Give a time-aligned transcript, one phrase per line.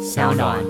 [0.00, 0.64] 小暖。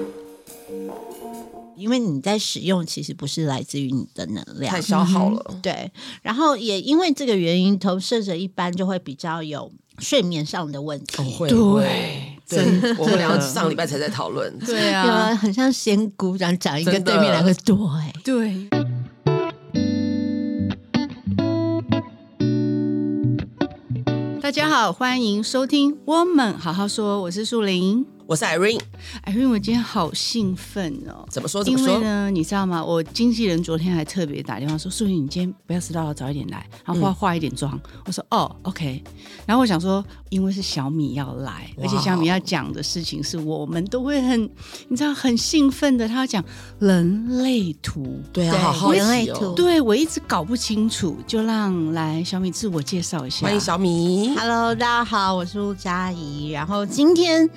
[1.76, 5.44] 因为你在使用，其实不是来自于你的能量，太消耗了。
[5.48, 5.90] 嗯、对，
[6.22, 11.20] 然后也因为这个原因，投射者一般就会比较有睡眠上的问题。
[11.20, 14.56] 哦、会对我们俩上礼拜才在讨论。
[14.60, 17.76] 对啊，很像仙姑这样讲一个对面两个对。
[18.22, 18.68] 对。
[24.40, 28.06] 大家好，欢迎收听《我们好好说》，我是树林。
[28.26, 31.26] 我是 Irene，Irene，我今天好兴奋哦！
[31.28, 31.62] 怎么说？
[31.62, 31.88] 怎么说？
[31.88, 32.82] 因为呢，你知道吗？
[32.82, 37.72] 我经纪人昨天还特别打电话说：“素云，你今天不要迟到，早一点来，然后化化一点妆。
[37.74, 39.02] 嗯”我说：“哦，OK。”
[39.44, 44.48] 然后我想说，因为是小米要来，而且小米要讲的事情是我们都会很，
[44.88, 46.06] 你知道，很兴奋的。
[46.08, 46.42] 他要讲
[46.78, 49.52] 人类图，对啊，好好人类图。
[49.54, 53.44] 对，我一直搞不清楚，就让来小米自我介绍一下。
[53.44, 56.50] 欢迎小米，Hello，大家好，我是陆佳怡。
[56.50, 57.44] 然后今天。
[57.44, 57.50] 嗯、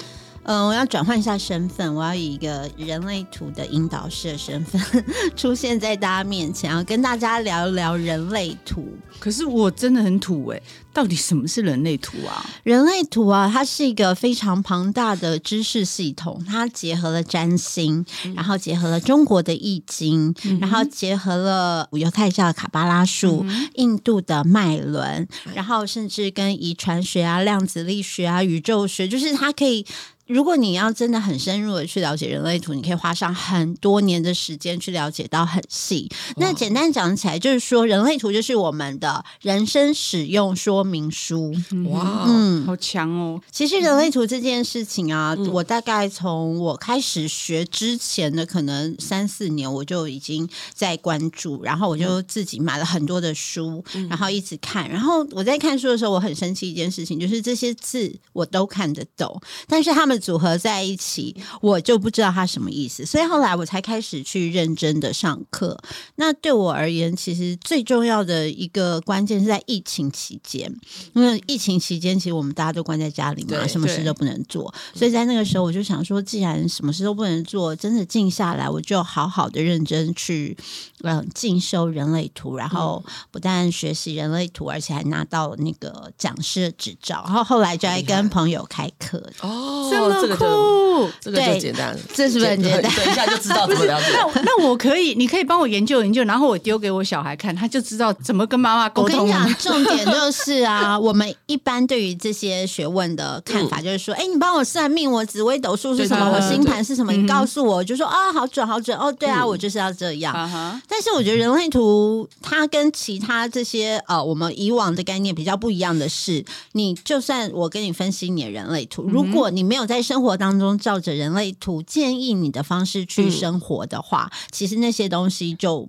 [0.45, 4.79] 呃，我要转换一下身份，我要以一个人类图的引导师的身份
[5.35, 8.87] 出现在大家面前，要跟大家聊一聊人类图。
[9.19, 10.61] 可是我真的很土哎，
[10.93, 12.45] 到底什么是人类图啊？
[12.61, 29.83] 人类图啊，它是一个非常庞大的知识系统，它结合了占星，然后结合了中国的易经，嗯、然后结合了犹太教的卡巴拉术、嗯、印度的脉轮，然后甚至跟遗传学啊、量子力学啊、宇宙学，就是它可以。
[30.27, 36.09] 如果你要真的很深入的去了解人类图，你可以花上很多年的时间去了解到很细。
[36.37, 41.53] 那简单讲起来，就是说人类图就是我们的人生使用说明书。
[41.89, 43.39] 哇，嗯，好强哦！
[43.51, 54.89] 其实人类图这件事情啊，嗯、我大概从我开始学之前的可能三四年，我就已经在关注，然后我就自己买了很多的书，然后一直看。
[54.89, 60.14] 然后我在看书的时候，我很生气一件事情，就是这些字我都看得懂，但是他们。
[60.19, 65.77] 组合在一起，我就不知道它什么意思，所以后来我才开始去认真的上课。
[66.15, 70.73] 那对我而言，其实最重要的一个关键是在疫情期间，
[71.13, 80.57] 因为疫情期间其实我们大家都关在家里嘛，什么事都不能做，所以在那个时候我就想说，既然什么事都不能做，真的静下来，我就好好的认真去
[81.01, 89.89] 嗯进修人类图，然后不但学习人类图，而且还拿到了那个讲师的执照，然后后来就还跟朋友开课哦。
[90.21, 92.91] 这个就这个就简单了，这是不是很简单？
[92.95, 94.07] 等一下就知道怎么了解。
[94.35, 99.19] 那那我可以，你可以帮我研究研究，然后我丢给我小孩看，他就知道怎么跟妈妈沟通。
[99.19, 108.97] 我跟你讲，重点就是啊， 我们一般对于这些学问的看法就是说，哎、嗯，你帮我算命，我紫微斗数是什么，我星盘是什么，你告诉我，就说啊、哦，好准，好准。
[108.97, 110.33] 哦，对啊，我就是要这样。
[110.35, 125.87] 嗯、但是我觉得人类图它跟其他这些呃，我们以往的概念比较不一样的是，你就算我跟你分析你的人类图，如果你没有在在生活当中，照着人类图建议你的方式去生活的话，嗯、其实那些东西就。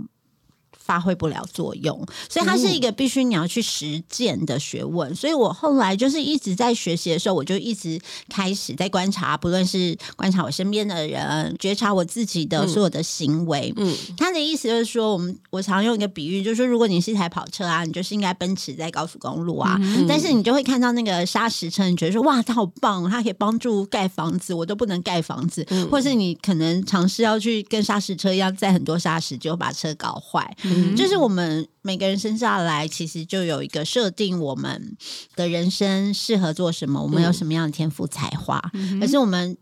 [0.87, 5.13] 发挥不了作用，所以它是一个必须你要去实践的学问。
[5.15, 13.73] 所以我后来就是一直在学习的时候，我就一直开始在观察，不论是观察我身边的人，觉察我自己的所有的行为。
[13.77, 30.57] 嗯，他的意思就是说，我们我常用一个比喻，就是说，如果你是一台跑车啊，你就是应该奔驰在高速公路啊，嗯、但是你就会看到那个砂石车，你觉得说哇，它好棒，它可以帮助盖房子，我都不能盖房子，嗯、或是你可能尝试要去跟砂石车一样载很多砂石，就把车搞坏。
[30.97, 34.97] 就是我们每个人生下来，其实就有一个设定，我们
[35.35, 38.63] 的人生适合做什么，我们有什么样的天赋才华。
[38.75, 39.57] 嗯、可是我们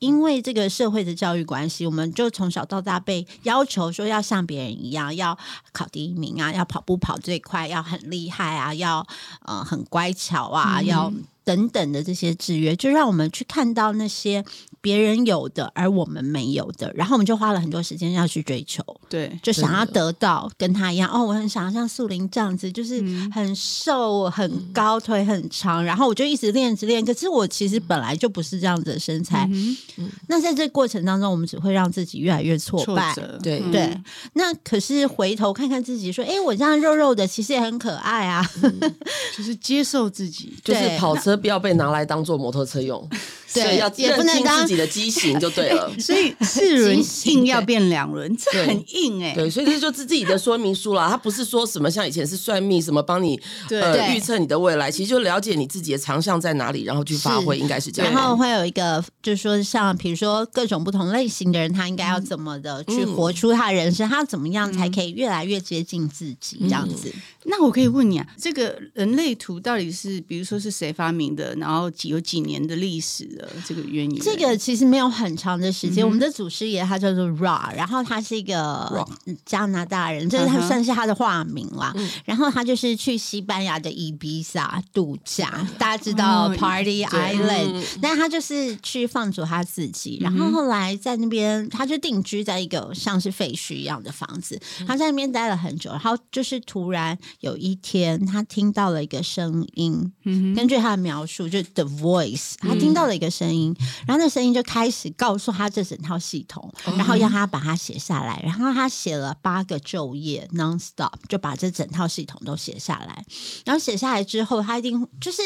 [0.00, 5.36] 因为这个社会的教育关系，我们就从小到大被要求说要像别人一样，要
[5.72, 9.04] 考第一名啊，要跑步跑最快，要很厉害啊，要
[9.44, 11.12] 呃很乖巧啊，嗯、要
[11.48, 14.44] 等等的这些制约，就让我们去看到那些。
[14.80, 21.10] 别人有的，而我们没有的，然后我们就花了很多时间要去追求，对，就想要得到跟他一样。
[21.12, 27.04] 哦，我很想要像素林这样子，就是很瘦、嗯、很高、腿很长，然后我就一直练，一直练。
[27.04, 29.48] 可是我其实本来就不是这样子的身材。
[29.50, 33.12] 嗯嗯、那在这过程当中，我们只会让自己越来越挫败。
[33.42, 33.82] 对对。
[33.82, 34.04] 嗯、
[34.34, 38.48] 那可是回头看看自己，说：“哎，我这样肉肉的，其实也很可爱啊。
[38.62, 38.94] 嗯”
[39.36, 43.08] 就是接受自己， 就是跑车不要被拿来当做摩托车用。
[43.54, 45.90] 对，要也不能当自己的畸形就对了。
[45.98, 49.34] 所以四轮硬要变两轮，这很硬哎。
[49.34, 51.08] 对，所以这就是自己的说明书啦。
[51.08, 53.40] 它不是说什么像以前是算命，什么帮你
[53.70, 58.12] 呃预测你的未来，其实就了解你自己的长项在哪里，然后去发挥，应该是这样。
[58.12, 67.12] 然后会有一个，就是说像比如说各种不同类型的人，他应该要怎么的去活出他人生，他怎么样才可以越来越接近自己这样子。
[67.44, 71.54] 那我可以问你啊，这个人类图到底是，比如说是谁发明的？
[71.54, 74.20] 然后几有几年的历史的这个渊源？
[74.20, 76.04] 这个其实没有很长的时间。
[76.04, 79.06] 嗯、我们的祖师爷他叫做 Ra，然后他是一个
[79.46, 81.92] 加拿大人，这是他算是他的化名啦。
[81.96, 90.18] 嗯、然后他就是去西班牙的伊比萨度假，嗯、大家知道 Party Island，、嗯、但他就是去放逐他自己。
[90.20, 96.98] 然后后来在那边，他就定居在一个像是废墟一样的房子，他在那边待了很久，然后就是突然。
[97.40, 100.12] 有一天，他听到了一个声音。
[100.24, 108.40] 嗯、根据他的描述，就是 The Voice，他听到了一个声音，嗯、然后那声音就开始告诉他这整套系统，嗯、然后要他把它写下来。
[108.44, 113.24] 然后他写了八个昼夜 non-stop，就把这整套系统都写下来。
[113.64, 115.42] 然后写下来之后，他一定就是。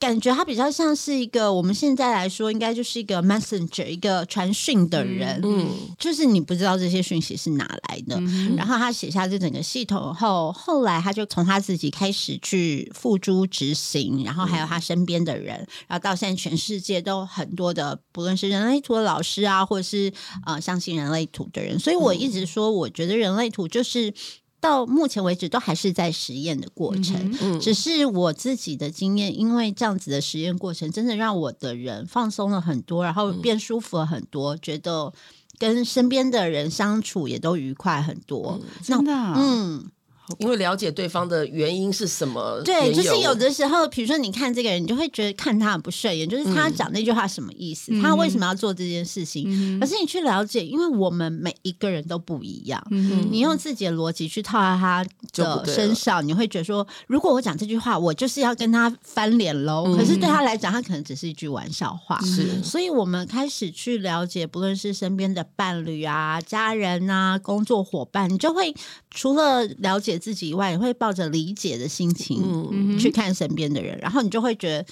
[0.00, 5.38] 感觉他比较像是一个，我们现在来说，应该就是一个 messenger，一个传讯的人。
[5.44, 5.68] 嗯，
[5.98, 8.16] 就是你不知道这些讯息是哪来的。
[8.18, 20.10] 嗯、然后他写下这整个系统后，后来他就从他自己开始去付诸执行，然后还有他身边的人，嗯、然后到现在全世界都很多的，不论是人类图的老师啊，或者是
[20.46, 21.78] 呃相信人类图的人。
[21.78, 24.14] 所以我一直说，我觉得人类图就是。
[24.60, 35.12] 到目前为止都还是在实验的过程，嗯嗯、只是我自己的经验，因为这样子的实验过程，真的让我的人放松了很多，然后变舒服了很多，嗯、觉得
[35.58, 39.90] 跟身边的人相处也都愉快很多，嗯、真的、啊，嗯。
[40.38, 42.60] 因为了解对方的原因是什么？
[42.64, 47.92] 对，就是有的时候，比如说你看这个人，你就会觉得看他很不顺眼，就是他讲那句话什么意思？
[47.92, 49.46] 嗯、他为什么要做这件事情？
[49.48, 59.84] 嗯、可是你去了解，因为我们每一个人都不一样，嗯、你用自己的逻辑去套在他的身上，你会觉得说，如果我讲这句话，我就是要跟他翻脸喽。
[59.86, 62.20] 嗯、可是对他来讲，他可能只是一句玩笑话。
[62.20, 68.72] 是、嗯，所以我们开始去了解，不论是身边的伴侣啊、家人啊、工作伙伴，你就会
[69.10, 70.19] 除了了解。
[70.20, 74.86] 自己以外，也会抱着理解的心情去看身边的人，嗯、然后你就会觉得。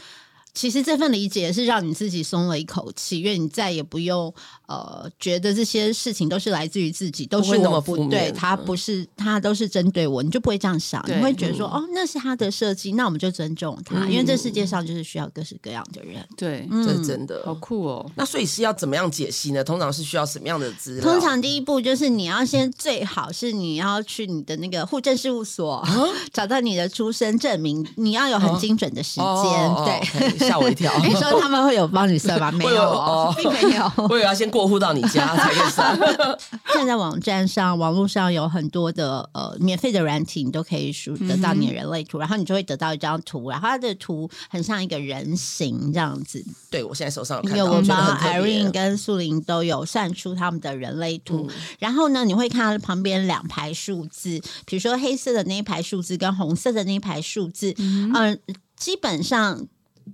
[0.59, 4.35] 其实这份理解是让你自己松了一口气，因为你再也不用
[4.67, 16.27] 呃觉得这些事情都是来自于自己，都是我不对，他不是他都是针对我，你就不会这样想，你会觉得说、嗯、哦，那是他的设计，那我们就尊重他，嗯、因为这世界上就是需要各式各样的人。
[16.37, 18.11] 对，嗯、这是真的好酷哦。
[18.17, 19.63] 那所以是要怎么样解析呢？
[19.63, 21.05] 通常是需要什么样的资料？
[21.05, 25.89] 通常第一步就是你要先最好是你要去你的那个户政事务所、啊、
[26.35, 30.48] 找到你的出生证明，你要有很精准的时间，啊、对。
[30.49, 30.93] 吓我一跳！
[31.05, 32.51] 你说他们会有帮你算吗？
[32.57, 33.93] 没有哦，并没有。
[34.09, 35.99] 我以为要先过户到你家才可以算。
[36.73, 46.45] 现在网站上、网络上有很多的呃免费的软体，你都可以输得到你的人类图，嗯、然后你就会得到一张图，然后它的图很像一个人形这样子。
[46.71, 51.47] 对，我现在手上有我帮 Irene 跟素玲都有算出他们的人类图。
[51.51, 58.39] 嗯、然后呢，你会看到旁边两排数字，比如说黑色的那一排数字跟红色的那一排数字，嗯、呃，
[58.77, 59.67] 基本上。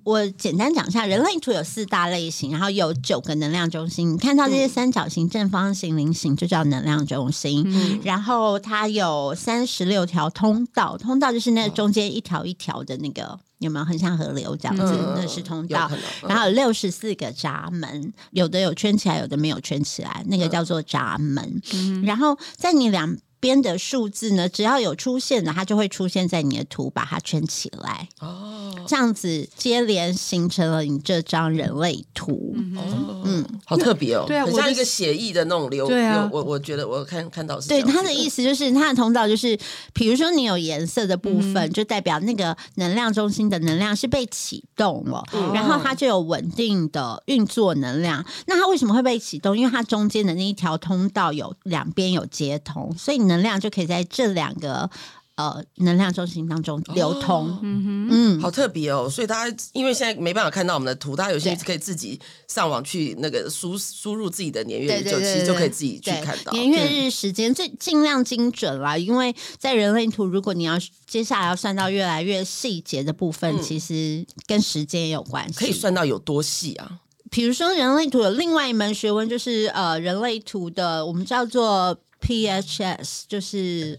[0.02, 4.12] 我简单讲一下，人类图有四大类型，然后有九个能量中心。
[4.12, 7.62] 你看到这些三角形、正方形、菱形，就叫能量中心。
[7.66, 14.82] 嗯、然后它有三十六条通道，通道就是那中间一条一条的那个，有没有很像河流这样子？
[14.82, 15.88] 嗯、那是通道。
[15.92, 15.98] 嗯、
[16.28, 21.60] 然后有六十四个闸门，有的有圈起来，有的没有圈起来，那个叫做闸门。
[21.72, 28.08] 嗯、然后在你两边的数字呢，只要有出现的，它就会出现在你的图，把它圈起来。
[28.20, 32.56] 哦，这样子接连形成了你这张人类图。
[32.74, 35.86] 哦，嗯，好特别哦，对啊，很像一个写意的那种流。
[35.86, 37.68] 对啊，我我觉得我看看到是。
[37.68, 39.58] 对，他的意思就是它的通道就是，
[39.92, 45.22] 比如说你有颜色的部分，就代表那个能量中心的能量是被启动了，
[45.52, 48.24] 然后它就有稳定的运作能量。
[48.46, 49.58] 那它为什么会被启动？
[49.58, 54.88] 因为它中间的那一条通道有两边有接通，所以能量就可以在这两个
[55.36, 57.48] 呃能量中心当中流通。
[57.48, 59.08] 哦、嗯哼，嗯，好特别哦。
[59.10, 68.96] 所以大家因为现在没办法看到我们的图，大家有些可以自己上网去那个输输入自己的年月日，就其实就可以自己去看到年月日时间，最尽量精准啦。
[68.96, 75.58] 因为在人类图，如果你要接下来要算到越来越细节的部分，嗯、其实跟时间也有关系。
[75.58, 77.00] 可以算到有多细啊？
[77.30, 81.98] 比如说人类图有另外一门学问，就是呃人类图的，我们叫做。
[82.24, 83.98] PHS 就是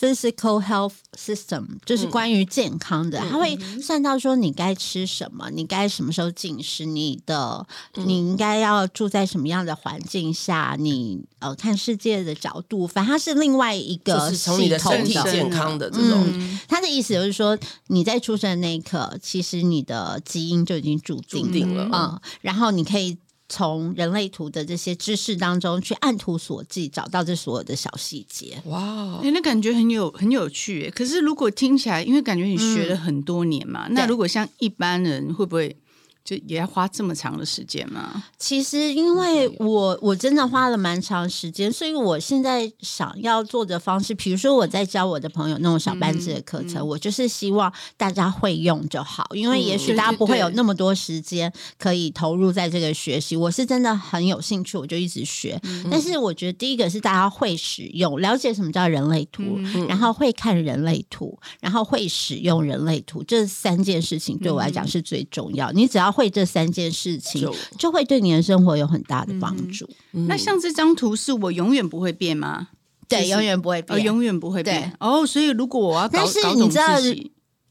[0.00, 7.64] Physical Health System，就是关于健康的，它、嗯、会算到说你该吃什么，你该什么时候进食，你的
[7.94, 16.26] 你应该要住在什么样的环境下，你呃看世界的角度，反正它是另外一个系统的，从你的身体健康的这种。
[16.66, 17.56] 他、嗯、的意思就是说，
[17.88, 23.18] 你在出生的那一刻，其实你的基因就已经注定了，嗯，然后你可以。
[23.52, 28.56] 从人类图的这些知识当中去按图索骥，找到这所有的小细节。
[28.64, 30.90] 哇，欸，那感觉很有很有趣。
[30.94, 35.76] 可是如果听起来，因为感觉你学了很多年嘛，嗯、那如果像一般人会不会？
[36.24, 38.24] 就也要花这么长的时间吗？
[38.38, 53.34] 其实，因为我我真的花了蛮长时间，所以我现在想要做的方式，比如说我在教我的朋友那种小班制的课程，嗯嗯、我就是希望大家会用就好，因为也许大家不会有那么多时间可以投入在这个学习。
[53.34, 55.58] 我是真的很有兴趣，我就一直学。
[55.64, 65.72] 嗯、但是我觉得第一个是大家会使用，了解什么叫人类图，嗯、然后会看人类图，然后会使用人类图，这三件事情对我来讲是最重要。
[65.72, 69.88] 你只要会这三件事情，就，会对你的生活有很大的帮助。
[70.28, 72.68] 那像这张图是我永远不会变吗？
[73.08, 74.92] 对，永远不会变，哦、永远不会变。
[75.00, 77.00] 哦，所以如果我要搞，但是你知道。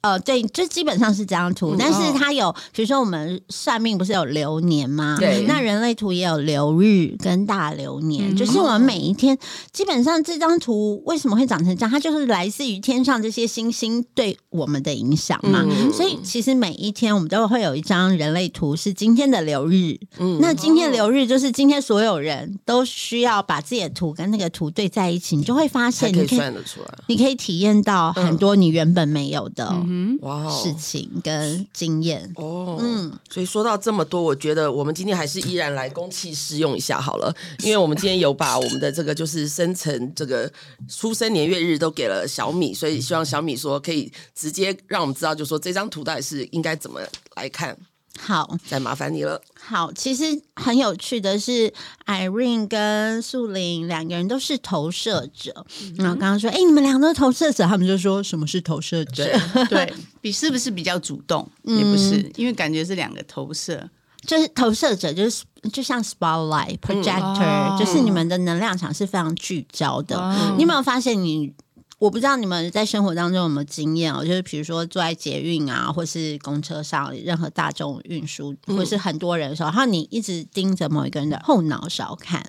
[0.01, 5.15] 呃，对，就基本上是这张图，嗯、但是它有，比如说我们算命不是有流年吗？
[5.19, 9.37] 对，那人类图也有流日跟大流年，嗯、就是我们每一天，
[9.71, 11.91] 基本上这张图为什么会长成这样？
[11.91, 15.63] 它就是来自于天上这些星星对我们的影响嘛。
[15.63, 29.71] 嗯、所以其实每一天我们都会有一张人类图是今天的流日，嗯，那今天流日就是今天所有人都需要把自己的图跟那个图对在一起，你就会发现，你可以算得出来，你可以体验到很多你原本没有的。
[29.91, 32.31] 嗯嗯，哇，事情跟经验。
[32.35, 40.49] 哦，嗯，所以说到这么多，我觉得我们今天还是依然来公器试用一下好了，因为我们今天有把我们的这个就是生辰这个
[40.87, 47.01] 出生年月日都给了小米，所以希望小米说可以直接让我们知道，就说这张图到底是应该怎么
[47.35, 47.77] 来看。
[48.19, 49.41] 好，再麻烦你了。
[49.59, 50.23] 好，其实
[50.55, 51.73] 很有趣的是
[52.05, 55.65] ，Irene 跟素玲两个人都是投射者。
[55.81, 59.25] 嗯、然后刚刚说，哎，你们两个都是投射者，他们就说什么是投射者？
[59.69, 59.91] 对，
[60.21, 61.49] 比是不是比较主动？
[61.63, 63.89] 嗯、也不是，因为感觉是两个投射，
[64.27, 70.17] 就是投射者，就是就像 spotlight projector，、嗯、就是你们的能量场是非常聚焦的。
[70.19, 71.53] 嗯、你有没有发现你？
[72.01, 82.43] 我不知道你们在生活当中有没有经验哦，就是比如说坐在捷运啊，或是公车上，任何大众运输，或是很多人的时候，然后你一直盯着某一个人的后脑勺看，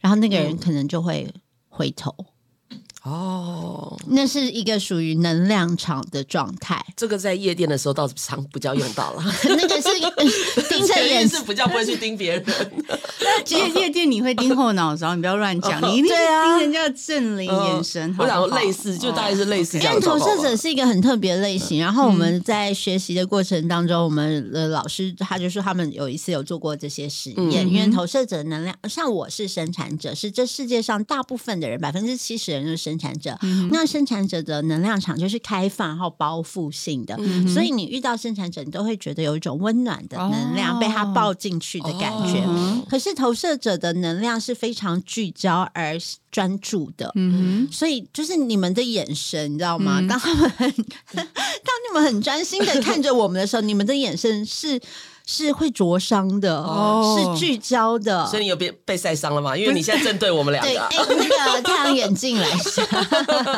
[0.00, 1.30] 然后那个人可能就会
[1.68, 2.14] 回头。
[3.08, 6.84] 哦，那是一个属于能量场的状态。
[6.96, 9.24] 这个在夜店的时候倒是常不叫用到了。
[9.44, 9.88] 那个是
[10.68, 12.44] 盯着眼是不叫不会去盯别人。
[13.44, 18.14] 其实夜店你会盯后脑勺，你不要乱讲， 你一定是盯人家的正脸眼神。
[18.18, 19.94] 我想类似，就大概是类似这样。
[19.94, 21.80] 因为投射者是一个很特别的类型。
[21.80, 27.66] 然后我们在学习的过程当中，我们的老师他就说他们有一次有做过这些实验。
[27.68, 42.44] 因为投射者能量，像我是生产者，是这世界上大部分的人百分之七十人都是生产者，嗯、那生产者的能量场就是开放然后包覆性的，嗯、所以你遇到生产者，你都会觉得有一种温暖的能量、哦、被他抱进去的感觉。
[42.44, 45.96] 哦、可是投射者的能量是非常聚焦而
[46.30, 50.00] 专注的，嗯哼，所以就是你们的眼神，你知道吗？
[50.00, 50.48] 嗯、当他们
[51.14, 54.80] 当你们很专心的看着我们的时候，你们的眼神是。
[55.30, 59.54] 是会灼伤的，哦、是聚焦的，所以你有被被晒伤了吗？
[59.54, 62.82] 因为你现在正对我们两个，对 哎，那个太阳眼镜来一下。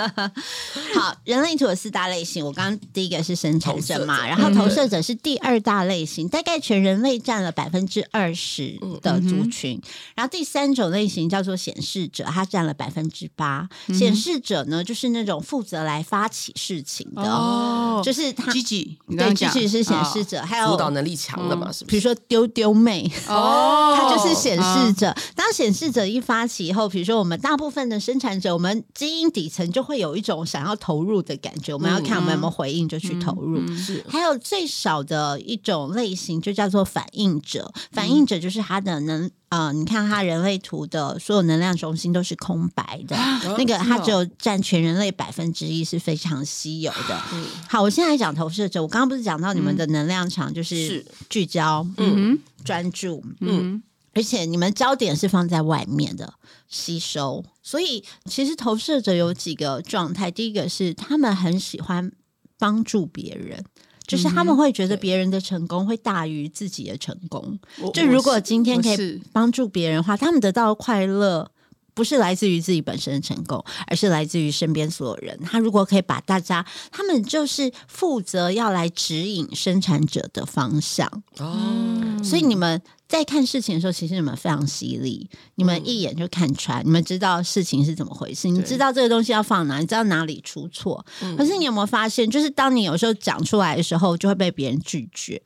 [0.99, 4.27] 好，人类图有四大类型，我刚刚第一个是生产者嘛，者。
[4.27, 9.83] 然后投射者是第二大类型，嗯、大概全人类占了百分之二十的族群，嗯、
[10.17, 13.69] 然后第三种类型叫做显示者，它占了百分之八。
[13.95, 21.60] 显、嗯、示者呢，就是那种负责来发起事情的，哦，就是他积极，对，积极是显示者，哦、还有辅导能力强的。
[21.87, 25.15] 比如说丢丢妹哦， 它就是显示者。
[25.35, 31.73] 当显示者一发起以后，比如说我们大部分的生产者，我们基因底层就会有一种想要投入的感觉。
[31.75, 33.67] 我们要看我们有没有回应，就去投入。
[33.77, 37.73] 是，还有最少的一种类型，就叫做反应者。
[37.93, 39.31] 反应者就是他的能。
[39.51, 43.17] 呃，你看他人类图的所有能量中心都是空白的，
[43.59, 47.21] 那个它只有占全人类百分之一，是非常稀有的。
[47.69, 53.83] 好，我现在讲投射者，我刚刚不是讲到你们的能量场就是聚焦，嗯，专注，嗯，
[54.15, 56.33] 而且你们焦点是放在外面的
[56.69, 62.13] 吸收，所以其实投射者有几个状态，第一个是他们很喜欢
[62.57, 63.65] 帮助别人。
[64.11, 67.57] 就是他们会觉得别人的成功会大于自己的成功。
[67.81, 71.49] 嗯、就如果今天可以帮助别人的话，他们得到快乐
[71.95, 75.39] 不是来自于自己本身的成功，而是来自于身边所有人。
[75.45, 81.07] 他如果可以把大家，他们就是负责要来指引生产者的方向。
[81.39, 82.81] 哦，所以你们。
[83.11, 91.05] 在看事情的时候，其实你们非常犀利，你们一眼就看穿，嗯、你们知道事情是怎么回事，你知道这个东西要放哪，你知道哪里出错。
[91.21, 95.43] 嗯、可是你有没有发现，就是当你有时候讲出来的时候，就会被别人拒绝。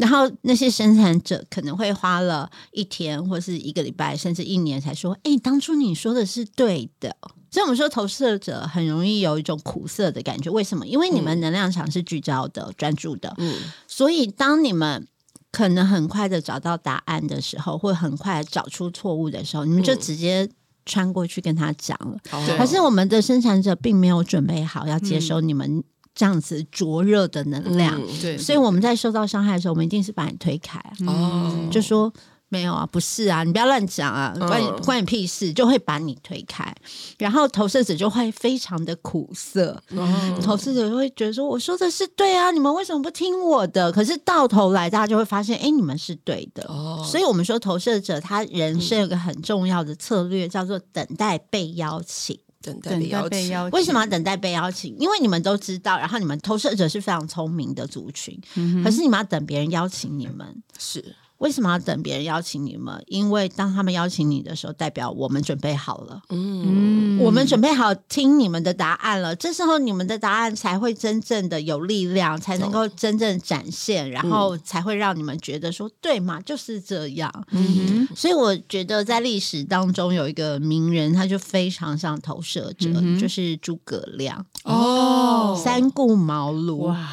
[0.00, 7.14] 然后那些生产者可能会花了一天或是一个礼拜，甚至一年才说：“哎，当初你说的是对的。”
[7.52, 10.48] 所以我们说投射者很容易有一种苦涩的感觉。
[10.50, 10.86] 为什么？
[10.86, 13.34] 因为你们能量场是聚焦的、嗯、专注的。
[13.38, 15.06] 嗯，所以当你们
[15.50, 20.48] 可能很快的找到答案的时候，或很快找出错误的时候，你们就直接
[20.86, 22.16] 穿过去跟他讲了。
[22.32, 25.82] 嗯、可是我们的生产者并没有准备好要接收你们。
[26.20, 32.12] 这样子灼热的能量，嗯、对，所以我们在受到伤害的时候，我们一定是把你推开，哦、嗯，就说
[32.50, 36.74] 没有啊，不是啊，你不要乱讲啊，关你、嗯、关你屁事，就会把你推开，
[37.16, 43.90] 然后投射者就会非常的苦涩，嗯、投射者就会觉得说，我说的是对啊，你们为什么不听我的？
[43.90, 52.38] 可是到头来，大家就会发现，哎，你们是对的，哦，所以我们说投射者他人生有个很重要的策略，叫做等待被邀请。
[52.62, 54.96] 等待被邀请，为什么要等待被邀请？
[54.98, 61.16] 因为你们都知道，然后你们投射者是非常聪明的族群，嗯、可是你们要等别人邀请你们是。
[61.40, 63.02] 为什么要等别人邀请你们？
[63.06, 66.20] 因为当他们邀请你的时候，代表我们准备好了。
[66.28, 69.34] 嗯，我们准备好听你们的答案了。
[69.34, 77.32] 这时候你们的答案才会真正的有力量，才能够真正展现，嗯、然后才会让你们觉得说对嘛，就是这样。
[77.52, 84.44] 嗯，所以我觉得在历史当中有一个名人，他就非常像投射者，嗯、就是诸葛亮。
[84.64, 87.08] 哦，三顾茅庐哇。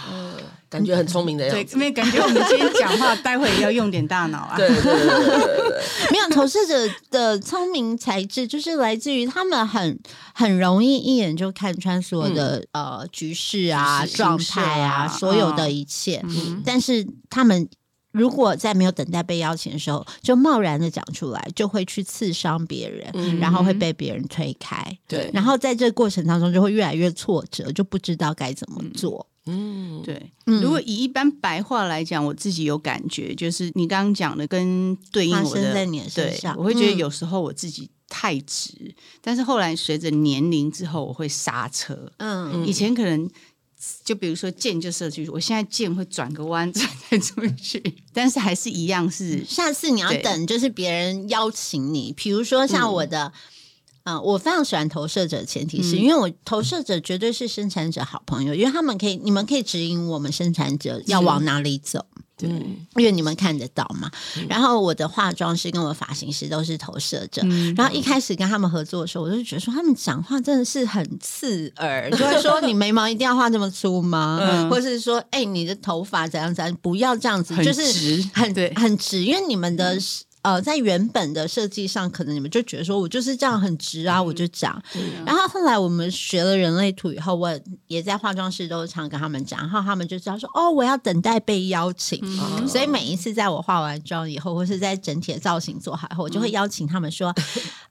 [0.70, 4.58] 感觉很聪明的样子，对，因为感觉我们今天讲话，待会也要用点大脑啊。
[4.58, 5.82] 对对对对对，
[6.12, 10.00] 没有投射者的聪明才智，就是来自于他们很
[10.34, 16.22] 很容易一眼就看穿所有的、嗯、呃局势啊、状态啊、啊所有的一切。
[16.26, 17.68] 嗯、但是他们
[18.12, 24.84] 如果在没有等待被邀请的时候，就贸然的讲出来，就会去刺伤别人，嗯、然后会被别人推开。
[25.08, 29.26] 对，然后在这个过程当中，就会越来越挫折，就不知道该怎么做。
[29.30, 30.32] 嗯嗯，对。
[30.46, 42.12] 如果以一般白话来讲，我自己有感觉，就是你刚刚讲的跟对应我的，在你的身上，对，我会觉得有时候我自己太直，嗯、但是后来随着年龄之后，我会刹车。
[42.18, 43.30] 嗯，以前可能
[44.04, 47.82] 就比如说箭就射出去，我现在箭会转个弯再出去，
[48.14, 49.44] 但是还是一样是。
[49.46, 53.28] 下次你要等，就是别人邀请你，比如说像我的。
[53.28, 53.32] 嗯
[54.08, 62.06] 嗯，我非常喜欢投射者，前提是因为我投射者绝对是生产者好朋友，因为他们可以，你们可以指引我们生产者要往哪里走，
[62.38, 62.48] 对，
[62.96, 64.10] 因为你们看得到嘛。
[64.48, 67.42] 然后我的化妆师跟我的发型师都是投射者，
[67.76, 74.70] 然后一开始跟他们合作的时候，我就觉得说他们讲话真的是很刺耳，就会说 你眉毛一定要画这么粗吗？
[74.72, 80.00] 或是说，哎，你的头发怎样怎样，不要这样子，就是很对，很直，因为你们的。
[80.48, 84.82] 呃，在原本的设计上，可能你们就觉得说我就是这样很直啊，嗯、我就讲。
[84.96, 87.52] 嗯、然后后来我们学了人类图以后，我
[87.88, 92.18] 也在化妆室都常跟他们讲，然后他们就知道说哦，我要等待被邀请。
[92.24, 97.36] 嗯、所以每一次在我化完妆以后，或是在整体的造型做好以后，我就会邀请他们说，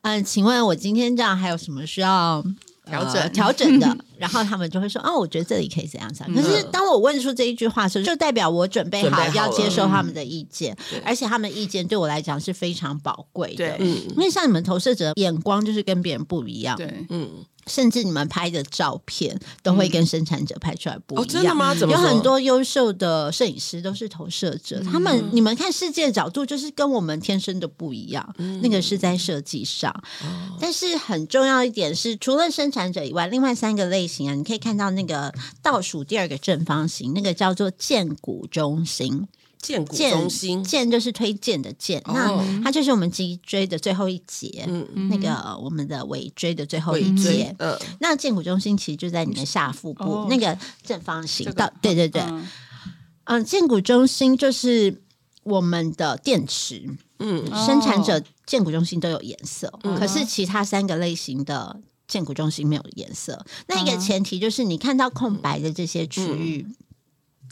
[0.01, 2.42] 嗯、呃，请问我今天这样还有什么需要？
[2.88, 13.77] 调整调整的， 然后他们就会说：“哦，我觉得这里可以怎样怎样。”可是当我问出这一句话的时候，就代表我准备好要接受他们的意见，而且他们的意见对我来讲是非常宝贵的。
[13.79, 16.77] 嗯，因为像你们投射者眼光就是跟别人不一样。
[16.77, 17.31] 对，嗯。
[17.69, 21.27] 甚至你们拍的照片都会跟生产者拍出来不一样。
[21.27, 21.75] 真的吗？
[21.75, 28.25] 怎么有很多优秀的摄影师都是投射者，他们你们看世界的角度就是跟我们天生的不一样。
[28.63, 29.93] 那个是在设计上，
[30.61, 39.27] 但是很重要一点是，除了生产者以外，另外三个类型啊，你可以看到那个倒数第二个正方形，那个叫做荐骨中心。
[39.59, 47.53] 荐骨中心，荐就是推荐的荐，哦、那它就是我们脊椎的最后一节，嗯、那个我们的尾椎的最后一节。
[47.59, 51.51] 嗯，那荐骨中心其实就在你的下腹部，哦、那个正方形。
[51.53, 52.23] 到、这个、对对对，
[53.25, 55.03] 嗯，荐骨中心就是
[55.42, 56.88] 我们的电池。
[57.19, 63.33] 嗯，生产者荐骨中心都有颜色，嗯、可是其他三个类型的荐骨中心没有颜色。
[63.45, 66.64] 嗯、那一个前提就是你看到空白的这些区域。
[66.66, 66.77] 嗯嗯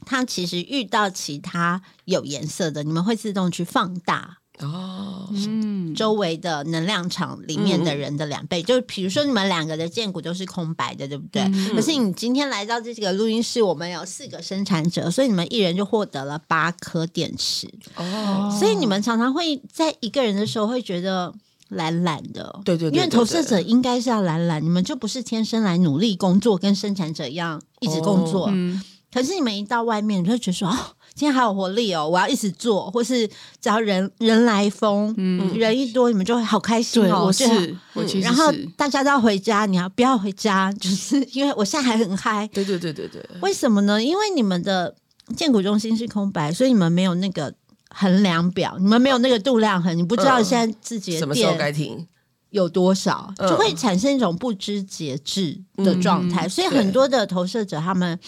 [0.07, 8.61] 它其实遇到其他有颜色的，你们会自动去放大哦，嗯，周围的能量场里面的人的两倍。
[8.61, 11.41] 嗯、就比如说你们两个的荐骨都是空白的，对不对？
[11.45, 18.55] 嗯、可是你今天来到这个录音室，我们有四个生产者，所以你们一人就获得了八颗电池哦。
[18.61, 21.33] 所以你们常常会在一个人的时候会觉得
[21.69, 28.47] 懒懒的，对对，对，对，对，因为投射者应该是要懒懒，你们就不是天生来努力工作，跟生产者一样一直工作。
[28.47, 28.83] 哦嗯
[29.15, 30.77] 可是你们一到外面，你就会觉得说哦，
[31.15, 33.25] 今天好有活力哦，我要一直做，或是
[33.61, 37.27] 只要人人来疯，嗯，人一多，你们就会好开心哦。
[37.27, 38.25] 我是，我其实是。
[38.25, 40.73] 然后大家都要回家，你要不要回家？
[40.81, 42.45] 就是 因为我现在还很嗨。
[42.53, 43.25] 对对对对对。
[43.41, 44.03] 为什么呢？
[44.03, 44.93] 因为你们的
[45.37, 47.55] 建股中心是空白，所以你们没有那个
[47.95, 52.07] 衡量表，你们没有那个度量衡，你不知道现在自己的什么时候该停。
[52.51, 58.19] 有多少就会产生一种不知节制的状态，嗯、所以很多的投射者他们。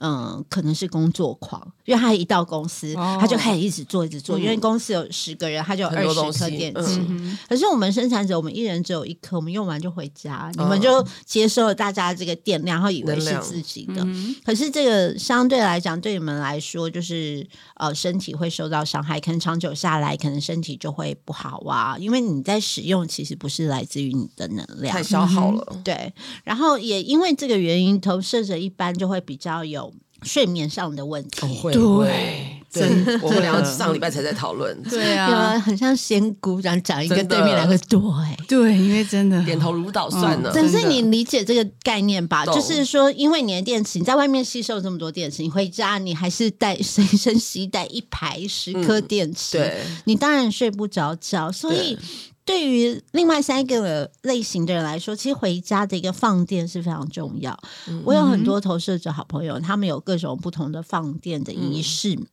[0.00, 4.38] 嗯，可能是工作狂，因为他一到公司，哦、他就开始一直做，一直做。
[4.38, 7.00] 嗯、因为公司有十个人，他就有二十颗电池。
[7.08, 10.50] 嗯、可是我们生产者，我们一人只有一颗，我们用完就回家。
[10.56, 14.02] 嗯、你们就接受了大家这个电量，然后以为是自己的。
[14.04, 21.96] 嗯、可是这个相对来讲，对你们来说，就是呃，身体会受到伤害，可能长久下来，可能身体就会不好啊。
[21.98, 25.66] 因为你在使用，其实不是来自于你的能量，太消耗了。
[25.70, 26.12] 嗯、对，
[26.44, 29.86] 然后也因为这个原因，投射者一般就会比较有。
[30.22, 38.00] 睡眠上的问题，会对，真的，我们两个上礼拜才在讨论， 对啊，很像仙姑这样讲一个对面两个对，
[38.48, 39.42] 对，因为真的。
[39.44, 40.50] 点头如捣蒜了。
[40.54, 42.44] 但是你理解这个概念吧？
[42.46, 51.98] 就是说，因为你的电池，你在外面吸收这么多电池，你回家你还是带随身携带一排十颗电池，对，你当然睡不着觉，所以。
[52.46, 57.58] 对于另外三个类型的人来说，其实回家的一个放电是非常重要。
[57.88, 62.14] 嗯、我有很多投射者好朋友，他们有各种不同的放电的仪式。
[62.14, 62.26] 嗯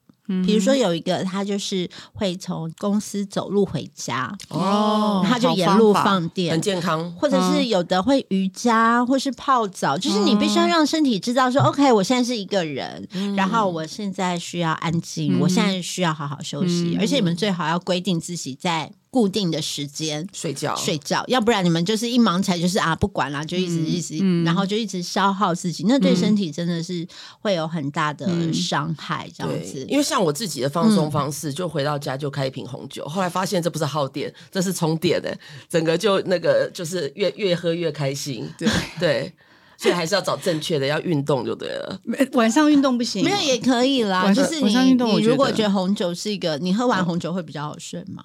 [0.46, 7.12] 比如说有一个，他就是会从公司走路回家，哦，他就沿路放电，很健康。
[7.16, 18.94] 或者是有的会瑜伽，或是泡澡，就是你必须要让身体知道说，OK，我现在是一个人，然后我现在需要安静，我现在需要好好休息，而且你们最好要规定自己在。
[19.14, 27.08] 固定的时间睡觉，睡觉，要不然你们就是一忙起来就是啊，不管啦，就一直一直，嗯、然后就一直消耗自己，嗯、那对身体真的是
[27.40, 29.30] 会有很大的伤害。
[29.38, 35.38] 这样子，因为像我自己的放松方式，就回到家就开一瓶红酒，嗯、 后来发现这不是耗电，这是充电的，
[35.70, 38.50] 整个就那个就是越越喝越开心。
[38.58, 38.68] 对
[39.00, 39.32] 对，
[39.78, 42.00] 所以还是要找正确的，要运动就对了。
[42.34, 44.34] 晚上运动不行，没有也可以啦。
[44.34, 48.24] 就是你你如果觉得红酒是一个，你喝完红酒会比较好睡吗？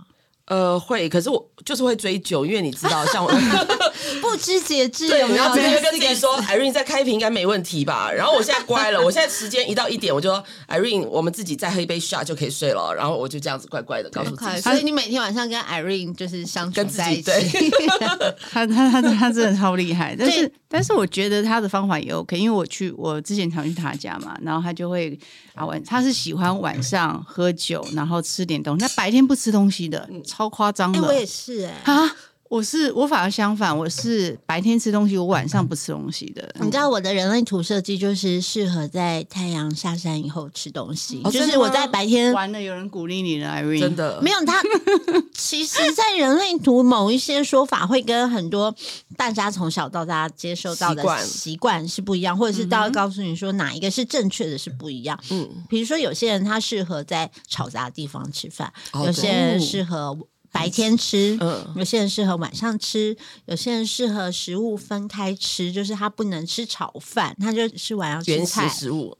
[0.48, 3.30] 呃，会，可是我就是会追酒，因为你知道，像我
[4.22, 8.10] 不知节制，对，然后直接跟自己说，Irene 再开瓶应该没问题吧？
[8.10, 12.94] 然后我现在乖了，我现在时间一到一点，我就说 Irene，我们自己再喝一杯 shot 就可以睡了。
[12.94, 17.30] 然后我就这样子乖乖的告诉自己，所以你每天晚上跟 Irene 就是相处在一起，
[18.50, 25.18] 他他他他真的超厉害，但是但是我觉得他的方法也 OK，因为我去我之前常去他家嘛，然后他就会
[25.54, 30.08] 啊晚他是喜欢晚上喝酒，然后吃点东西，他白天不吃东西的。
[30.38, 32.16] 超夸张的，欸、我也是哎、欸，啊，
[32.48, 36.54] 我是我反而相反，我是白天吃东西，我晚上不吃东西的。
[36.60, 44.62] 你知道我的人类图设计就是适合在太阳下山以后吃东西，哦、就是我在白天完了，有人鼓励你了，Irene，真的没有他。
[45.36, 48.74] 其实，在人类图某一些说法会跟很多
[49.16, 55.18] 大家从小到大接受到的习惯是不一样，或者是到要告诉你说哪一个是正确的，是不一样。
[55.30, 60.16] 嗯，比如说有些人他适合在吵杂的地方吃饭，哦、有些人适合。
[60.50, 69.16] 白天吃，嗯，有些人适合晚上吃，有些人适合食物分开吃，就是他不能吃炒饭，他就吃完要吃菜食物。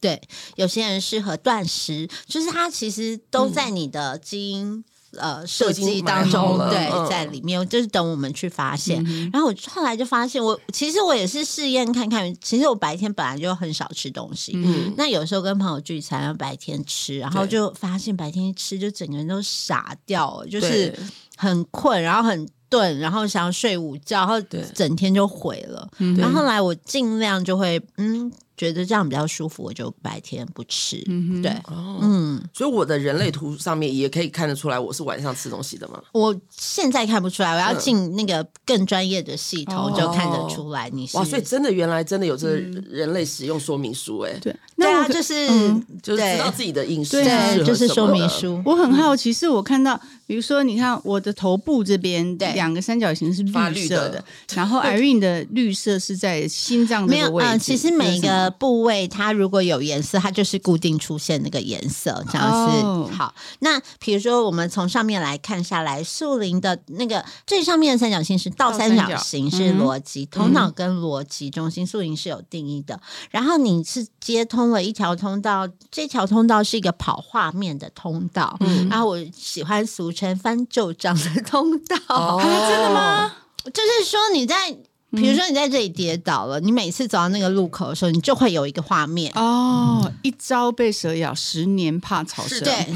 [0.00, 0.20] 对，
[0.56, 4.84] 有些人适合断食，就是他其实都在你的基因。
[5.18, 9.02] 嗯呃，设计当中，对，在里面，就是等我们去发现。
[9.06, 12.34] 嗯、然后我后来就发现我，我其实我也是试验看看。
[12.40, 20.94] 其实我白天本来就很少吃东西，嗯，那有时候跟朋友聚餐，白天吃，然后就发现白天一吃，就整个人都傻掉了，就是
[21.36, 24.40] 很困，然后很顿，然后想要睡午觉，然后
[24.74, 25.88] 整天就毁了。
[26.18, 28.32] 然后后来我尽量就会，嗯。
[28.56, 31.02] 觉得这样比较舒服，我就白天不吃。
[31.08, 36.00] 嗯，对，哦、嗯，所以我的人类图上面也可以看得出来，我是晚上吃东西的吗？
[36.12, 40.88] 我现在看不出来，我要进那个更专业的系统、嗯、就看得出来。
[40.90, 44.56] 你是哇，所以真的原来真的有这人类使用说明书哎、欸，对，
[44.92, 48.62] 那我就是、嗯、就是知道自己的饮食对，对，就是说明书。
[48.64, 50.00] 我很好奇，是我看到。
[50.26, 57.04] 比如说，你看我的头部这边，两个三角形是绿色的，然后 Irene 的绿色是在心脏。
[57.04, 63.34] 没有，嗯，其实每个部位它如果有颜色，它就是固定出现那个颜色，这样是、哦、好。
[63.58, 72.98] 那比如说，我们从上面来看下来，树林的那个最上面的三角形是倒三角形，是逻辑，嗯、头脑跟逻辑中心，树林是有定义的。
[73.30, 78.56] 然后你是接通了一条通道，这条通道是一个跑画面的通道。
[78.60, 80.12] 嗯，然后我喜欢俗。
[80.14, 83.32] 称翻旧账的通道，哦、真的吗？
[83.64, 84.70] 就是说你在，
[85.10, 92.60] 比如说你在这里跌倒了，嗯、你每次走到那个路口的时候，你就会有一个画面哦，嗯、一朝被蛇咬，十年怕草绳。
[92.60, 92.86] 对，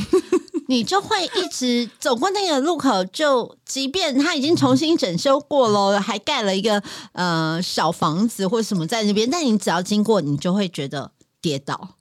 [0.68, 6.80] 你就会一直走过那个路口，就即便它已经重新整修过了，还盖了一个
[7.12, 11.10] 呃小房子或什么在那边，但你只要经过，你就会觉得
[11.40, 11.96] 跌倒。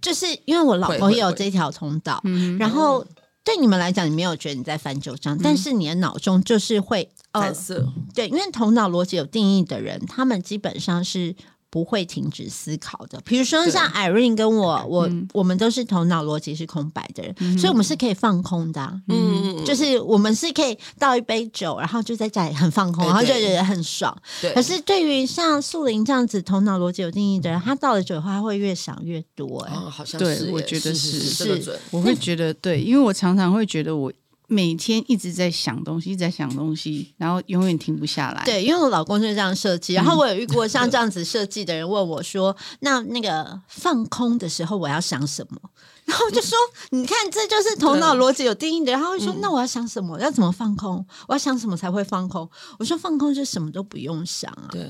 [0.00, 3.04] 就是因为我老婆也有这条通道，嗯然后
[3.42, 11.34] 对你们来讲，你没有觉得你在翻旧账，但是你的脑中就是会呃反，射，对，因为头脑逻辑有定义的人，他们基本上是。
[11.76, 18.98] 不会停止思考的，比如说像 Irene 跟我，我、嗯我们都是头脑逻辑是空白的人，嗯所以我们是可以放空的、啊。
[19.08, 24.16] 嗯，就是我们是可以倒一杯酒，然后就在家里很放空，哎然后就觉得很爽。
[24.40, 24.54] 对。
[24.54, 29.70] 可是对于像素玲这样子头脑逻辑有定义的人，他倒了酒以后，他会越想越多、欸。
[29.70, 31.78] 哎、哦，好像对是耶，我觉得是是这个准。
[31.90, 34.10] 我会觉得对，因为我常常会觉得我
[34.48, 38.44] 每天一直在想东西，一直在想东西，然后永远停不下来。
[38.44, 39.94] 对，因为我老公就是这样设计。
[39.94, 45.58] 然后我有遇过像这样子设计的人问我说：“那那个放空的时候我要想什么？”
[46.06, 46.56] 然后就说
[46.90, 50.20] ：“你看，这就是头脑逻辑有定义的。”然后会说：“那我要想什么？
[50.20, 51.04] 要怎么放空？
[51.26, 54.88] 我要想什么才会放空？”我说：“放空就什么都不用想啊。”对，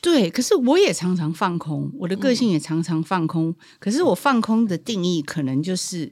[0.00, 3.54] 对，可是我也常常放空，我的个性也常常放空。
[3.78, 6.10] 可是我放空的定义可能就是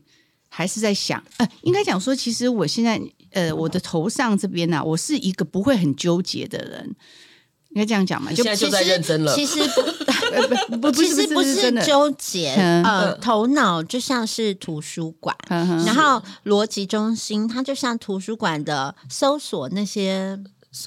[0.49, 3.01] 还是在想，呃，应该讲说，其实我现在
[3.33, 6.97] 呃，我的头上这边呢、啊，我是一个不会很纠结的人，
[7.71, 8.31] 应该这样讲嘛？
[8.33, 9.33] 就现在就在认真了。
[9.37, 9.61] 其实
[10.69, 20.39] 不，不不其实不是纠结，嗯呃，头脑就像是图书馆，然后逻辑中心它就像图书馆的搜索那些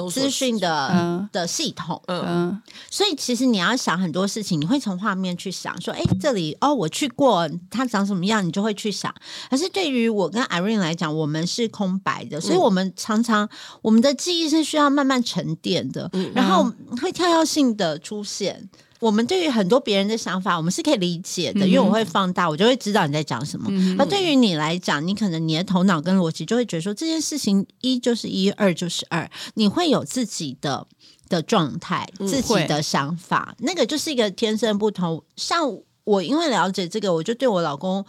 [0.10, 2.01] 资讯的、嗯的系统。
[2.08, 9.13] 嗯，嗯所以其实你要想很多事情，你会从画面去想，说，哎，这里哦，我去过，它长什么样，你就会去想。
[9.49, 13.49] 可是对于我跟 Irene 来讲，我们是空白的，所以我们常常
[13.82, 18.69] 我们的记忆是需要慢慢沉淀的，然后会跳跃性的出现。
[19.01, 23.67] 我们对于很多别人的想法，我们是可以理解的，因为我会放大，我就会知道你在讲什么。
[23.97, 30.85] 而对于你来讲，你可能你的头脑跟逻辑就会觉得说，这件事情一就是一，二就是二，你会有自己的
[31.27, 35.23] 的状态、自己的想法，那个就是一个天生不同。
[35.35, 35.61] 像
[36.03, 38.05] 我因为了解这个，我就对我老公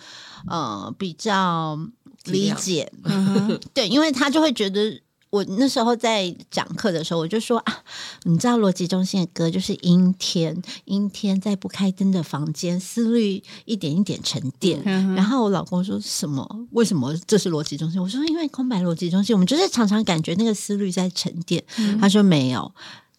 [0.46, 1.78] 呃比较
[2.24, 2.92] 理解，
[3.72, 5.00] 对，因为他就会觉得。
[5.32, 7.78] 我那时候在讲课的时候，我就说啊，
[8.24, 14.82] 你知道逻辑中心的歌就是阴天，阴天在不开灯的房间，思虑一点一点沉淀。
[14.84, 16.46] 嗯然后我老公说什么？
[16.72, 17.98] 为什么这是逻辑中心？
[17.98, 21.64] 我说因为空白逻辑中心，我们就是常常感觉那个思虑在沉淀。
[21.78, 22.70] 嗯他说没有。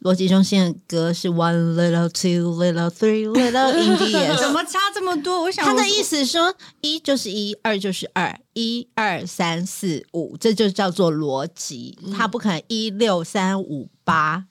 [0.04, 5.44] 逻辑中心的歌是 One little two little three little Indians，怎么差这么多？
[5.44, 11.98] 我想他的意思说，一就是一，二就是二，一二三四五，这就叫做逻辑。
[12.16, 14.46] 他不可能一六三五八，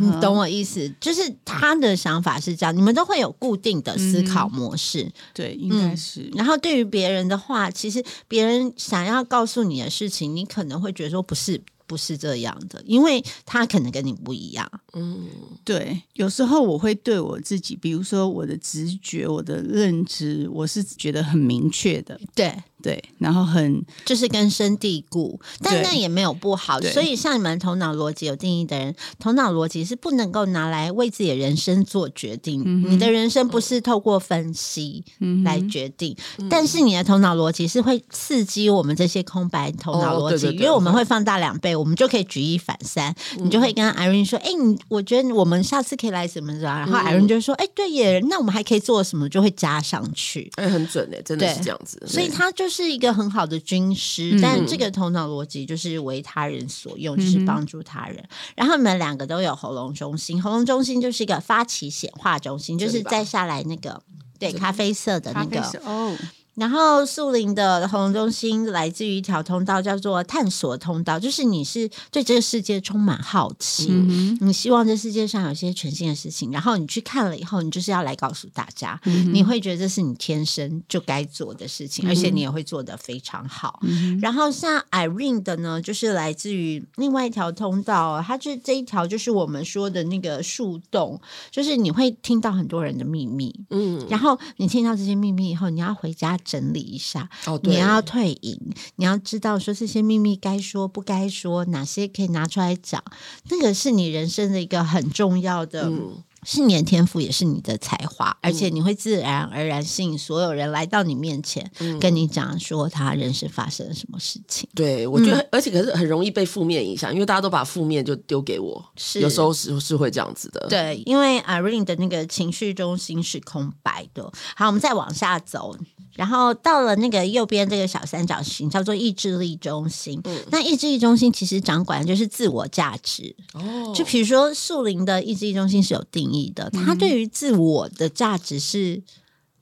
[0.00, 0.94] 你懂我意思？
[1.00, 5.10] 就是他的想法是这样，你们都会有固定的思考模式。
[5.34, 6.30] 对，应该是。
[6.34, 11.60] 然后对于别人的话，其实别人想要告诉你的事情，你可能会觉得说不是。
[11.86, 14.70] 不是这样的，因为他可能跟你不一样。
[14.92, 15.26] 嗯，
[15.64, 22.18] 对，有时候我会对我自己，比如说我的直觉、我的认知，我是觉得很明确的。
[22.34, 22.54] 对
[22.86, 26.80] 对，然后很就是根深蒂固，但那也没有不好。
[26.82, 32.62] 所以像你们头脑逻辑有定义的人，头脑逻辑是不能够拿来为自己的人生做决定。
[32.64, 35.02] 嗯、你的人生不是透过分析
[35.42, 41.74] 来决定，嗯、但是你的头脑逻辑是会刺激我们这些空白头脑逻辑，哦、对对对，因为我们会放大两倍。
[41.74, 50.48] 我们就可以举一反三，嗯、你就会跟 Irene 说：“哎，你我觉得我们下次可以来什么什么。”然后 Irene 就说：“哎，对耶，那我们还可以做什么？”就会加上去。
[50.54, 52.00] 哎，很准哎，真的是这样子。
[52.06, 58.28] 所以他就是一个很好的军师，但这个头脑逻辑就是为他人所用，嗯、就是帮助他人。
[58.54, 64.02] 然后你们两个都有喉咙中心，喉咙中心就是一个发起显化中心，就是再下来那个
[64.38, 66.16] 对咖啡色的那个哦。
[66.56, 83.80] 然后树林的喉咙中心来自于一条通道，叫做探索通道，就是你是对这个世界充满好奇，嗯、你希望这世界上有些全新的事情，然后你去看了以后，你就是要来告诉大家，嗯、你会觉得这是你天生就该做的事情，嗯、而且你也会做得非常好。
[83.82, 96.34] 嗯、然后像 Irene 的呢，就是来自于另外一条通道，它就这一条就是我们说的那个树洞，就是你会听到很多人的秘密，嗯，然后你听到这些秘密以后，你要回家。
[96.46, 98.58] 整理一下，哦、你要退隐，
[98.94, 103.04] 你要知道说这些秘密该说不该说，哪些可以拿出来讲，
[103.50, 105.88] 那个是你人生的一个很重要的。
[105.90, 114.68] 嗯是你的天赋，也是你的才华，嗯、而且你会自然而然吸引所有人来到你面前，嗯、跟你讲说他人生发生了什么事情。
[114.72, 120.64] 对，我觉得，嗯、而且可是很容易被负面影响，因为大家都把负面就丢给我，是有时候是是会这样子的。
[120.70, 124.32] 对，因为 Irene 的那个情绪中心是空白的。
[124.54, 125.76] 好，我们再往下走，
[126.14, 130.20] 然后到了那个右边这个小三角形，叫做意志力中心。
[130.24, 133.34] 嗯、那意志力中心其实掌管的就是自我价值。
[133.54, 139.02] 哦，就比如说树林的意志力中心是有定义的，他对于自我的价值是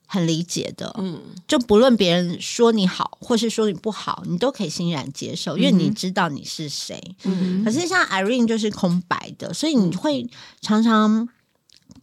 [0.06, 7.00] 很理解的，嗯，就不论别人说你好，或是说你不好，你都可以欣然接受，因为你知道你是谁。
[7.24, 10.28] 嗯，可是像 Irene 就是空白的，所以你会
[10.60, 11.28] 常常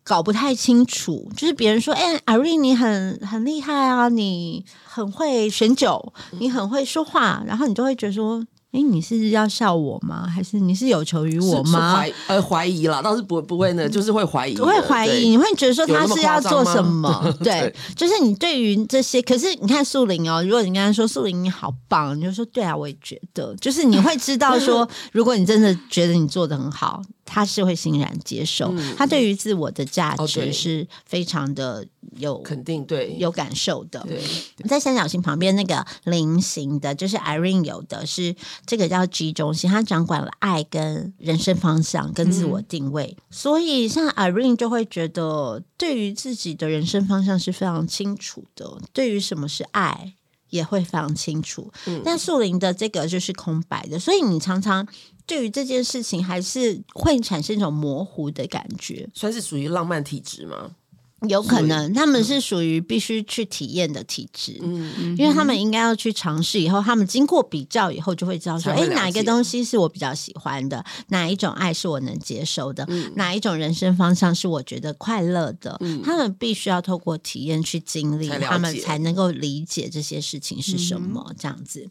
[0.04, 1.32] 搞不太清楚。
[1.38, 8.46] 就是别人说：“哎，Irene 你很很厉害啊，你很会选酒，你很会说话。”然后你就会觉得说。
[8.72, 10.26] 哎，你是要笑我吗？
[10.28, 11.96] 还是你是有求于我吗？
[11.96, 17.22] 怀呃怀疑啦，倒是不不会呢，就是会怀疑，不会怀疑，你会觉得说他是要做什么？
[17.44, 27.02] 对，对，就是你对于这些，可是你看素玲哦，如果你刚才说素玲你好棒，你就说对啊，我也觉得，就是你会知道说， 如果你真的觉得你做的很好。
[27.34, 34.06] 他是会欣然接受，嗯、他对于自我的价值是非常的有肯定，对，有感受的。
[34.06, 34.22] 对，
[34.68, 43.16] 在三角形旁边那个菱形的，就是 Irene 有的是这个叫 G 中心，它掌管了爱跟人生方向跟自我定位。
[43.18, 50.16] 嗯、所以像 Irene 就会觉得，对于自己的人生方向是非常清楚的，对于什么是爱
[50.50, 51.72] 也会非常清楚。
[51.86, 54.86] 嗯、但树林的这个就是空白的，所以你常常。
[55.32, 60.72] 对于这件事情，还是会产生一种模糊的感觉，算是属于浪漫体质吗？
[61.30, 81.88] 有可能，他们是属于必须去体验的体质，嗯，因为他们应该要去尝试，以后他们经过比较以后，就会知道说，哎，哪一个东西是我比较喜欢的，哪一种爱是我能接受的，嗯、哪一种人生方向是我觉得快乐的，嗯、他们必须要透过体验去经历，他们才能够理解这些事情是什么，嗯、这样子。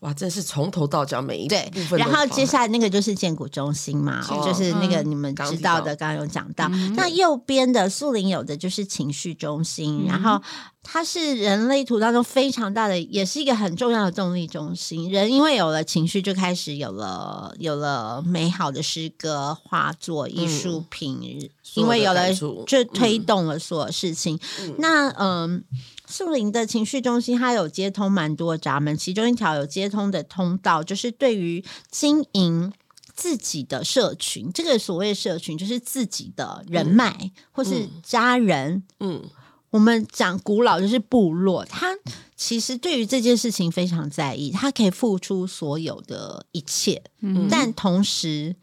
[0.00, 1.98] 哇，真是从头到脚每一部分。
[1.98, 6.68] 然后接下来那个就是建骨中心嘛，哦、就是那个你们知道的，刚刚有讲到。
[6.70, 10.40] 嗯、那右边的树林有的就是情绪中心，嗯、然后
[10.84, 15.10] 它是人类图当中非常大的，也是一个很重要的动力中心。
[15.10, 24.38] 人因为有了情绪，就开始有了有了美好的诗歌、画作、艺术品，嗯、因为有了就推动了所有事情。
[24.60, 25.64] 嗯、那嗯。
[26.08, 32.72] 速玲的情绪中心，它有接通蛮多闸门，其中一条有接通的通道，就是对于经营
[33.14, 38.82] 自己的社群，这个所谓社群就是自己的人脉、嗯、或是家人。
[39.00, 39.22] 嗯，
[39.70, 41.94] 我们讲古老就是部落，他
[42.34, 48.56] 其实对于这件事情非常在意，他可以付出所有的一切，嗯、但同时。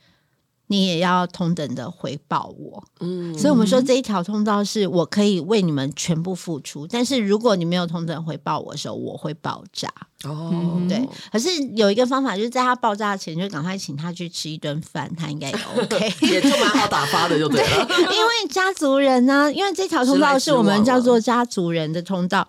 [0.68, 9.92] 你也要同等的回报我，嗯，所以我们说这一条通道是我可以为你们全部付出，但是如果你没有同等回报我的时候，我会爆炸。
[10.26, 17.86] 哦，对，可是有一个方法，就是在他爆炸前就赶快请他去吃一顿饭，他应该也 OK， 也就蛮好打发的，就对了。
[17.86, 22.48] 对，因为家族人呢、啊，因为这条通道是我们叫做家族人的通道，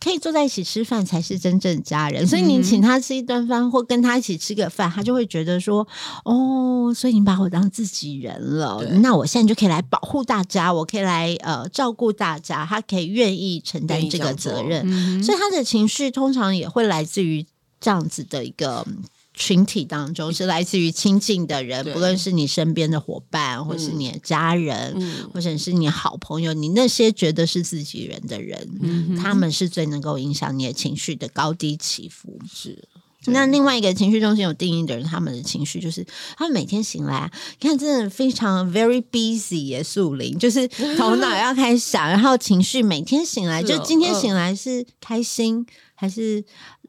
[0.00, 2.26] 可以坐在一起吃饭才是真正家人。
[2.26, 5.86] 所以你请他吃一顿饭，或跟他一起吃个饭，他就会觉得说，
[6.24, 17.03] 哦，所以你把我当自己人了，那我现在就可以来保护大家，我可以来呃照顾大家，他可以愿意承担这个责任，所以他的情绪通常也会来。
[17.04, 17.44] 来自于
[17.80, 18.86] 这样子的一个
[19.34, 21.92] 群体当中，是来自于亲近的人，对。
[21.92, 32.38] 不论是你身边的伙伴，或是你的家人，嗯、或者是你好朋友，你那些觉得是自己人的人，嗯、他们是最能够影响你的情绪的高低起伏。
[32.50, 32.88] 是，
[33.26, 36.06] 那另外一个情绪中心有定义的人，他们的情绪就是
[36.38, 46.44] 他们每天醒来，你看真的非常 very busy 耶，树林就是 头脑要开始想，然后情绪每天醒来，哦、就今天醒来是开心、呃、还是？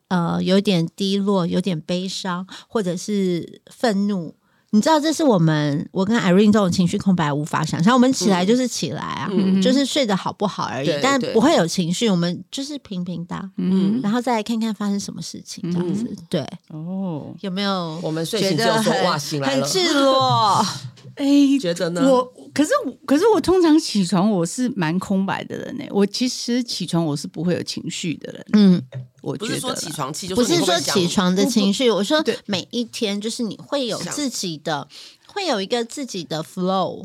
[0.08, 4.36] 呃，有点低落，有点悲伤，或者是愤怒。
[4.72, 7.94] 你知道，这是我们我跟 Irene 这种情绪空白无法想象。
[7.94, 12.10] 我们起来就是起来啊，嗯、就是睡得好不好而已，对但不会有情绪。
[12.10, 16.04] 我们就是平平的，嗯，然后再来看看发生什么事情，这样子。
[16.10, 17.98] 嗯、对，哦，有没有？
[18.04, 20.65] 我们睡醒就说哇，醒来了，很赤裸。
[21.15, 21.25] 哎，
[21.60, 22.01] 觉得呢？
[22.12, 22.23] 我
[22.54, 22.69] 可是
[23.06, 25.86] 可是我通常起床我是蛮空白的人呢。
[25.91, 28.45] 我其实起床我是不会有情绪的人。
[28.54, 28.84] 嗯。
[29.21, 31.89] 我觉得不是说起床气，就不是说起床的情绪。
[31.89, 34.88] 我说每一天，就是你会有自己的，
[35.25, 37.04] 会有一个自己的 flow，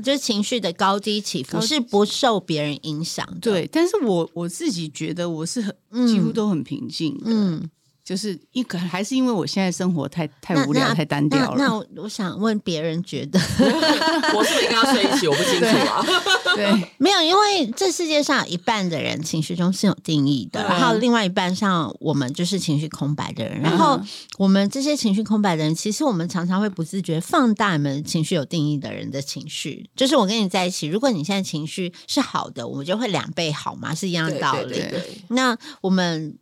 [0.00, 3.40] 就是情绪的高低起伏是不受别人影响的。
[3.40, 7.24] 对，但是我我自己觉得我是很几乎都很平静的。
[7.24, 7.68] 嗯。
[8.06, 11.56] 就是一个还是因为我现在生活太太无聊太单调了。
[11.58, 13.40] 那我我想问别人觉得
[14.32, 16.06] 我是没跟他睡一起，我不清楚啊。
[16.54, 24.00] 对， 没有，因为这世界上一半的人情绪中是有定义的，然后另外一半像我们就是情绪空白的人，然后
[24.38, 29.90] 我们这些情绪空白的人，其实我们常常会不自觉放大你们情绪有定义的人的情绪。
[29.96, 34.68] 就是我跟你在一起，如果你现在情绪是好的，我们就会两倍好嘛，是一样的道理。
[34.74, 36.38] 对对对，那我们。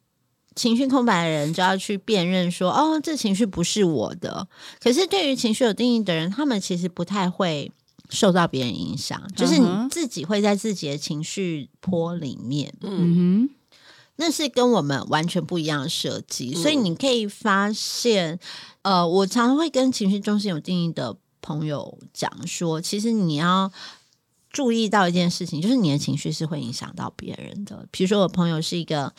[0.55, 4.47] 情绪空白的人就要去辨认说，哦，这情绪不是我的。
[4.81, 7.71] 可是对于情绪有定义的人，他们其实不太会
[8.11, 13.49] 受到别人影响，就是你自己会在自己的情绪波里面，嗯。
[13.49, 13.51] 哼，
[14.17, 18.39] 那是跟我们完全不一样的设计，所以你可以发现，
[18.83, 23.73] 呃，我常常会跟情绪中心有定义的朋友讲说，其实你要
[24.51, 27.89] 注意到一件事情，就是你的情绪是会影响到别人的。
[27.91, 29.13] 比如说，我朋友是一个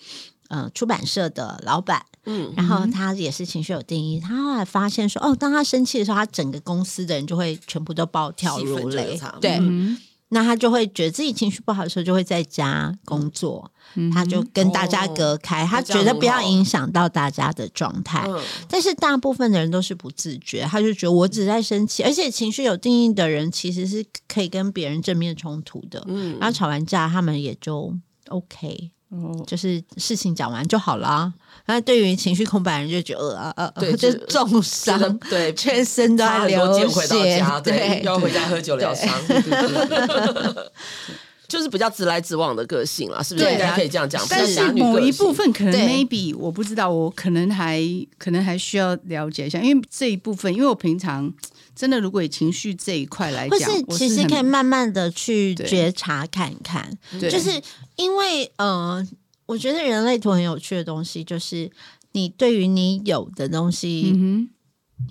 [0.49, 9.57] 呃出版社的老板，嗯，然后他也是情绪有定义，他后来发现说，哦，当他生气的时候，他整个公司的人就会全部都暴跳如雷，对。
[9.59, 9.97] 嗯
[10.29, 18.25] 那他就会觉得自己情绪不好的时候，就会在家工作，嗯、他就跟大家隔开，哦、他觉得不要影响到大家的状态。
[18.27, 26.03] 嗯、但是大部分的人都是不自觉，他就觉得我只在生气，而且情绪有定义的人其实是可以跟别人正面冲突的。
[26.07, 27.95] 嗯，然后吵完架，他们也就
[28.29, 28.91] OK。
[29.45, 31.33] 就是事情讲完就好了。
[31.67, 39.09] 那对于情绪空白人就觉得呃呃，对， 就重伤，对，全身都要流血，回到家，对，要回家喝酒疗伤，
[41.47, 43.51] 就是比较直来直往的个性啦，是不是？
[43.51, 44.23] 应该可以这样讲。
[44.29, 47.81] 但是某一部分可能 maybe 我不知道，我可能还
[48.17, 51.33] 可能还需要了解一下，因为这一部分，因为我平常。
[51.75, 56.89] 真的，如果以情绪这一块来讲，或是其实可以慢慢的去觉察看看，
[57.19, 57.49] 对就是
[57.97, 59.05] 因为呃，
[59.45, 61.69] 我觉得人类图很有趣的东西，就是
[62.13, 64.49] 你对于你有的东西，嗯、哼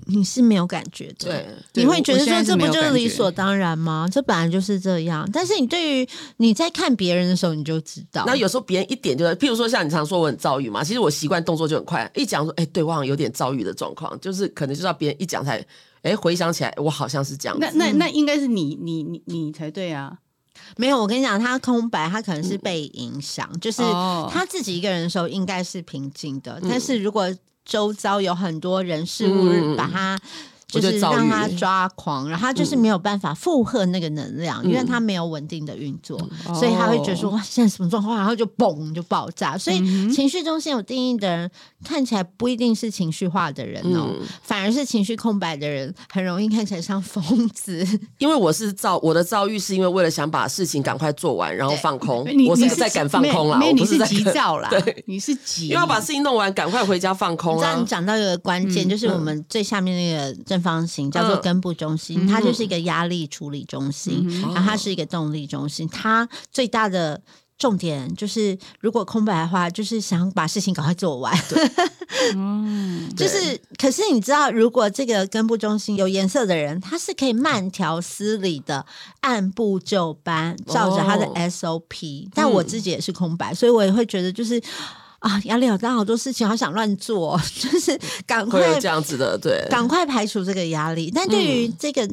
[0.07, 4.09] 你是没有感觉的，对，你会觉得说这不就是理所当然吗？
[4.11, 5.29] 这本来就是这样。
[5.33, 6.09] 但是你对于
[6.39, 8.25] 你在看别人的时候，你就知道。
[8.27, 15.65] 那有时候别人一点就是，譬如说像你常说我很躁郁嘛，其实我习惯动作就很快，一讲说，哎，对，我好像有点躁郁的状况，就是可能就是要别人一讲才。
[16.03, 17.67] 哎，回想起来，我好像是这样子。
[17.73, 20.15] 那那那应该是你你你你才对啊！
[20.77, 23.81] 没有，我跟你讲，他空白，他可能是被影响，嗯、就是
[24.31, 27.27] 他自己一个人的时候应该是平静的，嗯、但是如果
[27.65, 30.19] 周遭有很多人事物把他。
[30.81, 39.57] 就是让他抓狂，然后他就是没有办法负荷那个能量，嗯、因为他没有稳定的运作，嗯、所以他会觉得说哇，现在什么状况，然后就嘣就爆炸。
[39.57, 39.79] 所以
[40.13, 41.51] 情绪中心有定义的人，
[41.85, 47.87] 看起来不一定是情绪化的人哦，嗯、反而是情绪空白的人，很容易看起来像疯子。
[48.19, 52.25] 因为我是躁，我的躁郁是因为为了想把事情赶快做完，然后 放空。
[52.25, 57.77] 对我是在赶放空啦，没有，我不是在急躁啦， 对，你是急，因为要把事情弄完，赶快回家放空啊。
[57.79, 65.87] 你讲到一个关键，嗯、就是我们最下面那个正方形叫做根部中心，嗯、它就是一个压力处理中心，嗯、然后它是一个动力中心。
[65.89, 67.21] 它最大的
[67.59, 71.33] 重点就是，如果空白的话，就是想把事情赶快做完。
[72.35, 78.85] 嗯，就是，可是你知道，如果这个根部中心有颜色的人，他是可以慢条斯理的
[79.21, 82.27] 按部就班，照着他的 SOP。
[82.27, 84.61] 哦、但我自己也是空白，所以我也会觉得就是。
[85.25, 91.11] 啊，压力好大，好多事情好想乱做， 就是赶快这样子的，对，赶快排除这个压力。
[91.15, 92.07] 但对于这个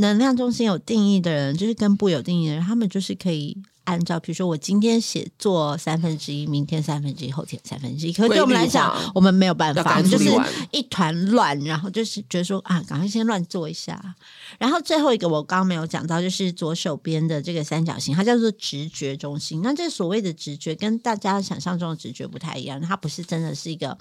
[0.00, 3.56] 能量中心有定义的人，嗯、就是根部有定义的人，他们就是可以。
[3.86, 8.12] 按照比如说，我今天写作三分之一，明天三分之一，后天三分之一。
[8.12, 10.30] 可是对我们来讲，我们没有办法，就是
[10.72, 14.14] 一团乱，然后就是觉得说啊，赶快先乱做一下。
[14.58, 19.62] 然后最后一个我刚刚没有讲到，就是左手边的这个三角形，它叫做直觉中心。
[19.62, 23.96] 那这所谓的直觉，跟大家想象中的直觉不太一样，它不是真的是一个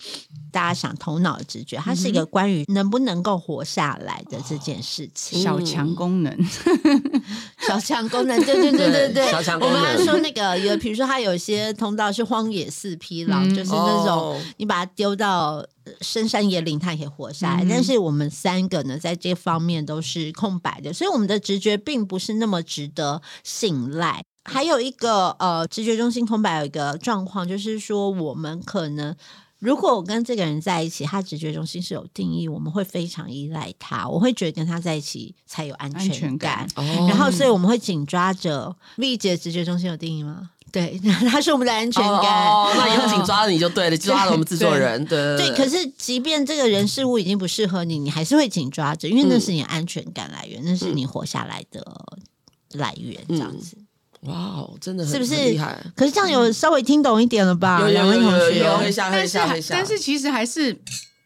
[0.52, 5.42] 大家想头脑的直觉，它是一个关于能不能够活下来的这件事情。
[5.42, 6.36] 小强功能，
[7.68, 9.75] 小强功能，对对对对对，小强功能。
[9.76, 15.66] 我们说那个有，比如说它有些通道是荒野四匹狼，嗯、就是那种你把它丢到
[16.02, 17.64] 深山野岭，它也可以活下来。
[17.64, 24.24] 嗯、但是我们三个呢，在这方面都是空白的，所以我们的直觉并不是那么值得信赖。
[24.44, 29.16] 还有一个呃，直觉中心空白有一个状况，就是说我们可能。
[29.60, 36.14] 如果我跟这个人在一起，他直觉中心是有定义，我们会非常依赖他，我会觉得跟他在一起才有安全感。
[36.14, 38.76] 全感哦、然后，所以我们会紧抓着。
[38.98, 40.50] 丽姐直觉中心有定义吗？
[40.72, 41.00] 对，
[41.32, 42.48] 他是我们的安全感。
[42.48, 45.04] 哦， 那以后紧抓着你就对了，抓了我们制作人。
[45.06, 45.58] 对对，对，对。
[45.58, 51.82] 可是，即便这个人事物已经不适合你，你还是会紧抓着，因为那是你安全感来源，嗯、那是你活下来的
[52.74, 53.78] 来源，这样子。
[53.80, 53.85] 嗯
[54.26, 55.78] 哇哦，真的很是不是厉害？
[55.96, 57.80] 可是这样有稍微听懂一点了吧？
[57.82, 59.38] 有有有有有，但是
[59.70, 60.78] 但是其实还是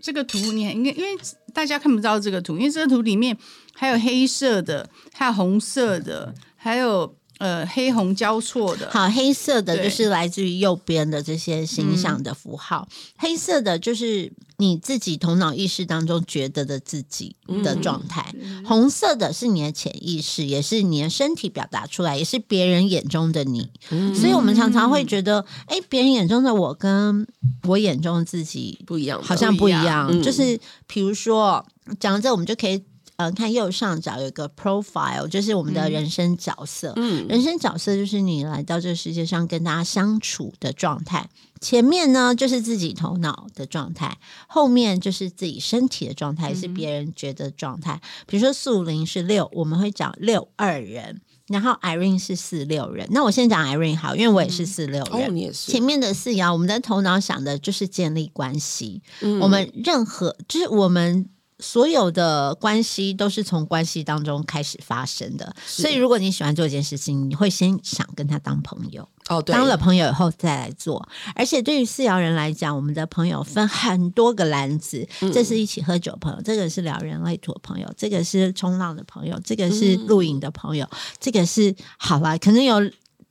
[0.02, 1.20] 这个图，你应该因为
[1.54, 3.38] 大家看不到这个图，因为这个图里面
[3.74, 7.16] 还有黑色的，还有红色的，还有。
[7.40, 17.34] 呃，黑红交错的，好，黑色的就是来自于右边的这些形象的符号，嗯、黑色的就是你自己头脑意识当中觉得的自己
[17.64, 23.72] 的状态，嗯、红色的是你的潜意识，也是你的身体表达出来，也是别人眼中的你。
[23.90, 27.26] 嗯、所以我们常常会觉得，哎，别人眼中的我跟
[27.64, 30.10] 我眼中的自己不一样，好像不一样。
[30.12, 31.66] 嗯、就是比如说
[32.02, 32.84] 讲到这，我们就可以。
[33.20, 36.94] 呃看右上角有一个 profile，就是我们的人生角色。
[36.96, 41.30] 嗯，人生角色就是你来到这个世界上跟大家相处的状态。
[41.60, 44.18] 前面呢就是自己头脑的状态，
[44.48, 48.00] 后面就是自己身体的状态，是别人觉得状态。
[48.26, 51.20] 比如说素林是六，我们会讲六二人。
[51.48, 55.26] 然后 Irene 是四六人，那我先讲 Irene 好，因为我也是四六人。
[55.26, 55.72] 哦，你也是。
[55.72, 59.02] 前面的四爻，我们的头脑想的就是建立关系。
[59.22, 61.28] 嗯，我们任何就是我们
[61.60, 65.56] 所有的关系都是从关系当中开始发生的。
[65.66, 69.08] 所以，如果你喜欢做一件事情，你会先想跟他当朋友。
[69.28, 82.80] 哦，对，当了朋友以后再来做，而且对于四爻人来讲，我们的朋友分很多个篮子，嗯、这是一起喝酒的朋友，这个是聊人类图的朋友，这个是冲浪的朋友，这个是露营的朋友，嗯、这个是好吧，可能有。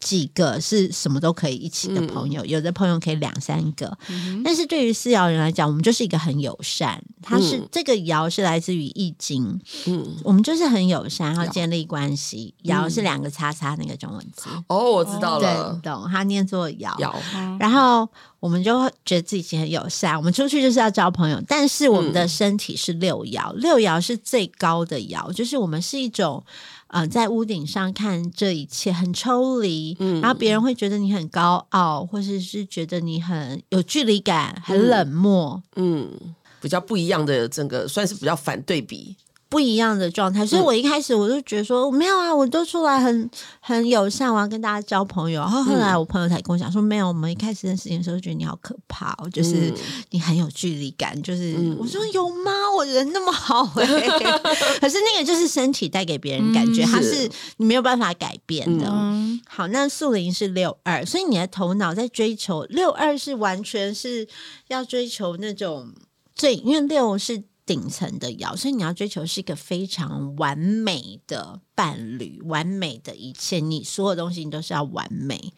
[0.00, 7.02] 几个是什么都可以一起的朋友，嗯、有的朋友可以两三个，嗯、但是对于四爻人来讲，我们就是一个很友善。
[7.20, 12.54] 它是、嗯、这个爻是来自于易经，嗯，我们就是很友善，然后建立关系。
[12.62, 16.96] 爻是两个叉叉那个中文字，哦，我知道了，对，懂，它念作爻。
[17.00, 17.12] 爻，
[17.58, 21.42] 然后我们就会觉得自己很友善，我们出去就是要交朋友。
[21.48, 26.42] 但是我们的身体是六爻，嗯、六爻是最高的爻，就是我们是一种。
[26.88, 39.14] 呃，在屋顶上看这一切很抽离，嗯，然后别人会觉得你很高傲，或者是觉得你很有距离感，很冷漠，嗯，嗯，比较不一样的整个算是比较反对比。
[39.50, 43.30] 不一样的状态，所以我一开始我就觉得说，嗯、没有啊，我都出来很
[43.60, 45.40] 很友善，我要跟大家交朋友。
[45.40, 49.72] 然后后来我朋友才跟我讲说，没有，我们一开始认识的时候觉得你好可怕，就是
[50.10, 51.20] 你很有距离感。
[51.22, 52.52] 就是、嗯、我说有吗？
[52.76, 54.38] 我人那么好哎、欸，
[54.80, 58.86] 可是那个就是身体带给别人感觉，它、嗯、是你没有办法改变的。
[58.86, 64.28] 嗯、好，那素林是六二，所以你的头脑在追求六二是完全是
[64.66, 65.88] 要追求那种
[66.34, 67.44] 最，因为六是。
[67.68, 75.52] 顶层的爻，所以你要追求是一个非常完美的伴侣，完美的一切，你所有东西你都是要完美。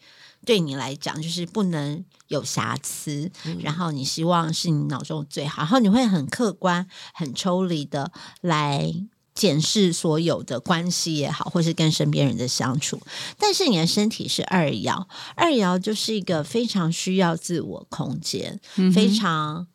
[0.45, 3.31] 对你来讲，就是不能有瑕疵。
[3.45, 8.93] 嗯、然后你希望是你脑中最好，然后你会很客观、很抽离的来
[9.33, 12.99] 检视所有的关系也好，或是跟身边人的相处。
[13.37, 15.07] 但是你的身体是二爻，
[15.37, 19.67] 二爻就是一个非常需要自我空间，嗯、非常。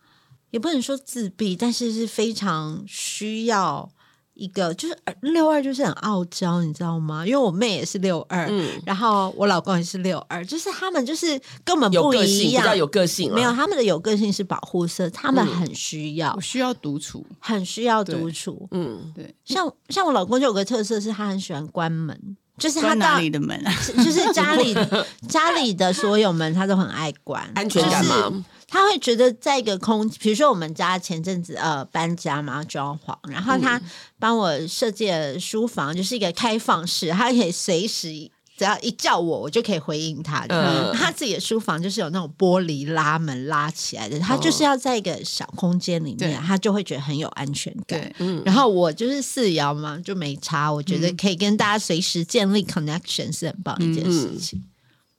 [0.56, 3.86] 也不能说自闭，但是是非常需要
[4.32, 7.26] 一个，就是六二就是很傲娇，你知道吗？
[7.26, 22.36] 因为我妹也是六二，嗯，然后我老公也是六二，就是他们就是根本不一样，比较有个性，没有他们的有个性是保护色，他们很需要，嗯、需要独处，很需要独处，嗯，对，像像我老公就有个特色是他很喜欢关门。
[22.58, 23.72] 就是他哪里的门啊？
[24.02, 24.74] 就是家里
[25.28, 28.30] 家里的所有门，他都很爱关，安全感嘛？
[28.30, 33.80] 就是他会觉得在一个空，比如说我们家前阵子呃搬家嘛，装潢，然后他
[34.18, 38.30] 帮我设计了书房，就是一个开放式，他可以随时。
[38.56, 40.46] 只要一叫我，我就可以回应他。
[40.48, 48.14] 嗯、他自己的书房就是有那种玻璃拉门拉起来的，他就是要在一个小空间里面，对他就会觉得很有安全感。
[48.18, 50.72] 嗯、然后我就是四爻嘛，就没差。
[50.72, 54.58] 我觉得可以跟大家随时建立 connection 是很棒的一件事情。
[54.58, 54.64] 嗯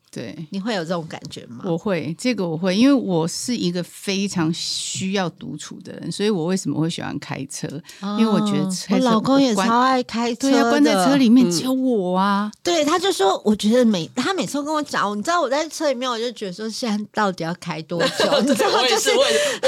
[0.09, 1.63] 对，你会有这种感觉吗？
[1.65, 7.67] 我会，这个我会，因为我是一个非常需要独处的人，所以我为什么会喜欢开车？
[7.99, 12.49] 哦、因为我觉得车我老公也超爱开车，对啊，关在车里面只有我啊。
[12.51, 18.07] 嗯、对，他就说，我觉得每他每次跟我讲，你知道我在车里面，我就觉得说，现在到底要开多久？
[18.41, 19.25] 你知道，就是我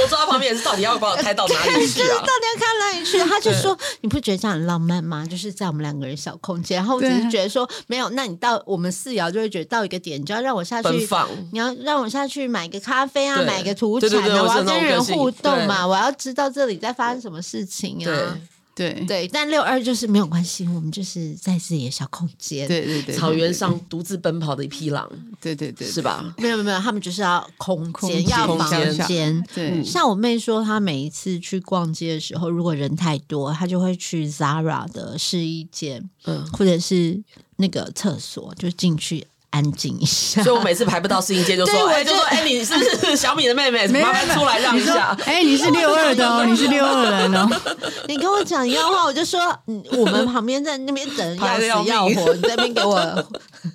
[0.07, 2.17] 坐在旁边也是，到底要把我开到哪里去啊？
[2.19, 3.19] 到底要开哪里去？
[3.19, 5.25] 他就说，你不觉得这样很浪漫吗？
[5.25, 10.89] 就是在我们两个人小空间，然后我只是觉得说，没有，那你到我们四爻就会觉得到一个点，你就要让我下去。
[11.51, 18.38] 你要让我下去买个咖啡啊，买个土产啊，我要跟人互动嘛，我要知道这里在发生什么事情啊。
[18.75, 18.93] 对。
[19.05, 25.05] 对，但六二就是没有关系，我们就是在自己的小空间，对对对，草原上独自奔跑的一匹狼，
[25.41, 26.34] 对对对，是吧？
[26.38, 29.43] 没有没有，他们就是要空间，要房间。
[29.53, 37.21] 对，像我妹说，她每一次去逛街的时候，如果人太多，她就会去 Zara 的试衣间，嗯，或者是
[37.57, 39.27] 那个厕所，就进去。
[39.52, 43.88] 安静一下，所以我每次排不到试音间就说，哎，就说，哎，你是不是 小米的妹妹？
[44.02, 45.18] 麻烦出来让一下。
[45.26, 47.47] 哎，你是 六二的哦，你是六二人哦。
[48.08, 49.39] 你跟我讲一样话，我就说，
[49.97, 53.28] 我们旁边在那边等要死要活，你在那边给我。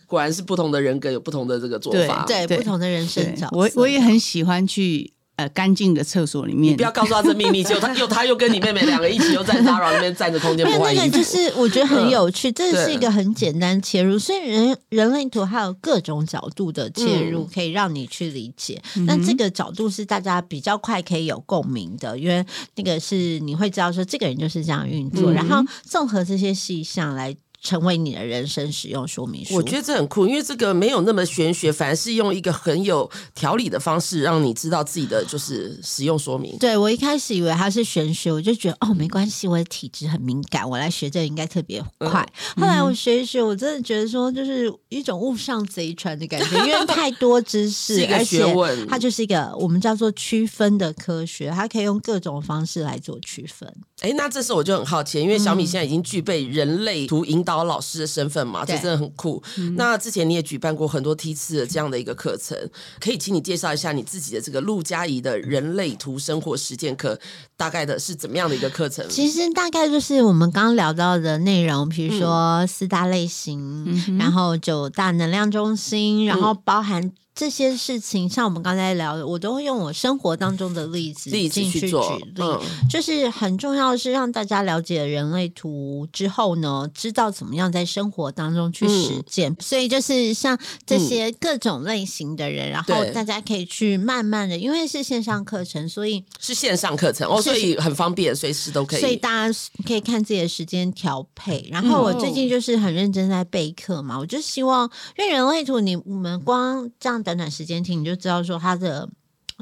[0.07, 3.49] 果然是不同的人格有不同的这个做法，对，不同的人生角。
[3.53, 6.73] 我我也很喜欢去呃干净的厕所里面。
[6.73, 11.05] 你不要告诉他这秘密，结果他 又他又跟你妹妹两个一起又在 Zara 那边占着空间不换衣服。
[11.05, 18.81] 那个就是我觉得很有趣，这是一个很简单切入，所以人人类图还有各种角度的切入，可以让你去理解。
[19.07, 22.45] 那、嗯、这个角度是大家比较快可以有共鸣的，因为
[22.77, 27.37] 那个是你会知道说这个人就是这样运作，嗯、然后综合这些细项来。
[27.65, 36.57] 成为你的人生使用说明书，我觉得这很酷，因为这个没有那么玄学，反而是用一个很有条理的方式，让你知道自己的就是使用说明。
[36.59, 42.21] 对，我一开始以为它是玄学，我就觉得哦，没关系，我的体质很敏感，我来学这个应该特别快。
[42.57, 48.45] 嗯、后来我学一学，我真的觉得说，就是一种误上贼船的感觉， 因为太多知识，而且
[48.87, 53.73] 它就是一个我们叫做区分的科学，它可以用各种方式来做区分。
[54.01, 59.41] 哎，那这时候我就很好奇，因为小米现在已经具备人类图引导老师的身份嘛，这真的很酷。
[59.77, 62.59] 那之前你也举办过很多梯次的这样的一个课程，
[62.99, 67.21] 可以请你介绍一下你自己的这个陆佳怡的人类图生活实践课，
[67.57, 69.07] 大概的是怎么样的一个课程？
[69.09, 77.13] 其实大概就是我们刚刚聊到的内容，比如说四大类型，嗯、然后九大能量中心，然后包含。
[77.37, 89.51] 这些事情，像我们刚才聊的，我都会用我生活当中的例子进去举例，嗯、就是很重要的是让大家了解人类图之后呢，知道怎么样在生活当中去实践。
[89.51, 99.01] 嗯、所以就是像这些各种类型的人，嗯、然后大家可以去慢慢的，因为是线上课程，所以是线上课程哦，所以很方便，随时都可以。
[99.01, 101.69] 所以大家可以看自己的时间调配。
[101.73, 104.89] 然后我最近就是很认真在备课嘛，我就希望，
[105.19, 107.15] 因为人类图你我们光这样。
[107.25, 109.09] 短短时间听，你就知道说它的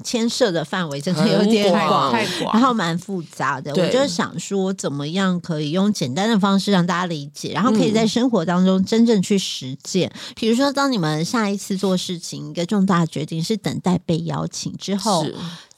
[0.03, 3.70] 牵涉的范围真的有点广，太广，然后蛮复杂的。
[3.72, 10.11] 我就想说，怎么样可以用简单的方式让大家理解，然后可以在生活当中真正去实践。
[10.12, 15.24] 嗯、比如说，当你们下一次做事情一个重大决定是等待被邀请之后。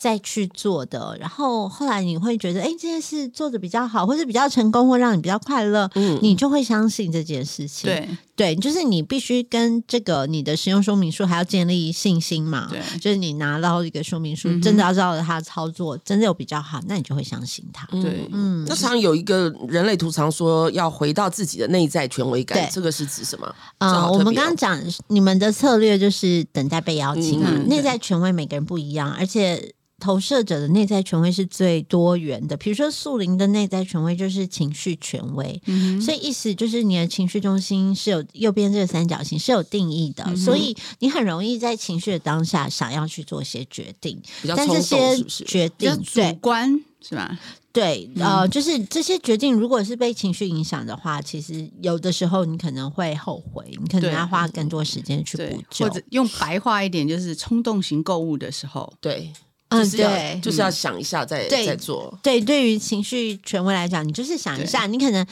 [0.04, 7.88] 再去做的，然后后来你会觉得，哎，这件事做的比较好，或者比较成功，或让你比较快乐，嗯，你就会相信这件事情。
[7.88, 12.68] 对对，就是你必须跟这个你的使用说明书还要建立信心嘛。
[12.70, 17.86] 对，就是你拿到一个说明书，嗯、真的要照着它操作真的有比较好，那你就会相信它。
[17.86, 18.62] 对，嗯。
[18.68, 23.46] 那常有一个人类图常说要回到自己的内在权威感，这个是指什么？
[23.78, 29.72] 啊、呃，我们刚刚讲你们的策略就是等待被邀请嘛，嗯、内在权威每个人不一样，而且。
[30.00, 44.20] 投射者的内在权威是最多元的，比如说素林的内在权威就是情绪权威，嗯、所以意思就是你的情绪中心是有右边这个三角形是有定义的，嗯、所以你很容易在情绪的当下想要去做一些决定，
[44.56, 47.38] 但这些决定主观是吧？
[47.72, 59.32] 对，呃，就是这些决定如果是被情绪影响的话，其实有的时候你可能会后悔，你可能要花更多时间去补救，或者用白话一点就是冲动型购物的时候，对。
[59.70, 62.18] 就是要对，就是要想一下再再、嗯、做。
[62.22, 65.26] 对，对于情绪权威来讲，你就是想一下，你可能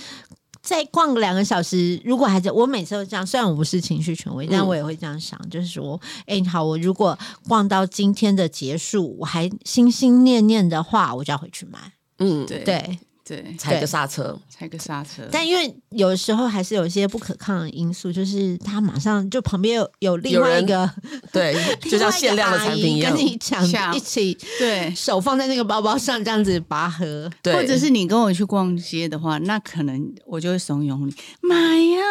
[0.63, 2.01] 再逛个两个小时。
[2.05, 7.19] 如果还在我每次都这样，虽然我不是情绪权威，但我也会这样想，嗯、就是说，哎、欸，好，我如果
[7.49, 11.79] 逛到今天的结束，我还心心念念的话，我就要回去买。
[12.19, 12.59] 嗯，对。
[12.61, 12.99] 对
[13.33, 15.23] 对，踩个刹车，踩个刹车。
[15.31, 20.91] 但因为有时候还是有一些不可抗的因素，就是他马上就旁边有有另外一个，
[21.33, 23.65] 对， 就像限量的产品一样，跟你抢
[23.97, 27.31] 一起，对，手放在那个包包上这样子拔河。
[27.43, 32.03] 对，或者是你跟我去逛街的话，那可能我就会怂恿你买呀。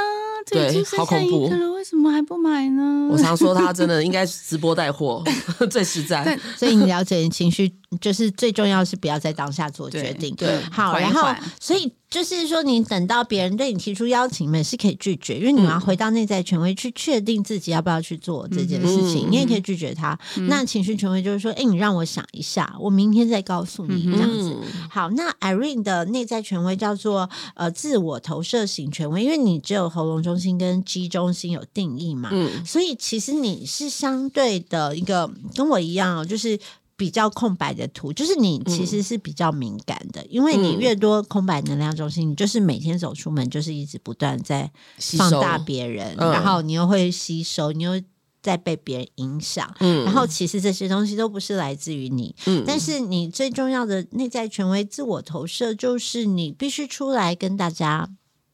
[0.49, 1.47] 对，好恐怖！
[1.75, 3.07] 为什么还不买呢？
[3.11, 5.23] 我常说他真的 应该直播带货
[5.69, 6.37] 最实在。
[6.57, 10.33] 所以你了解你情绪，就是最重要是不要在当下做决定。
[10.35, 11.27] 对，好，然后
[11.59, 11.91] 所以。
[12.11, 19.29] 就是说，你等到别人对你提出邀请，你们是可以拒绝，因为你们要回到内在权威去确定自己要不要去做这件事情。
[19.29, 20.19] 嗯、你也可以拒绝他。
[20.35, 24.53] 嗯、那情绪权威就是说，哎，你让我想一下，我明天再告诉你这样子。
[24.61, 36.59] 嗯、好，那 Irene 的内在权威叫做呃自我投射型权威，因为你只有喉咙中心跟 G 中心有定义嘛，嗯、所以其实你是相对的一个跟我一样，就是。
[37.01, 44.71] 比较空白的图，就是你其实是比较敏感的，嗯、因为你越多空白能量中心，你就是每天走出门就是一直不断在
[45.17, 47.99] 放大别人，嗯、然后你又会吸收，你又
[48.43, 58.07] 在被别人影响，嗯，然后其实这些东西都不是来自于你，嗯，但是你最重要的内在权威自我投射，就是你必须出来跟大家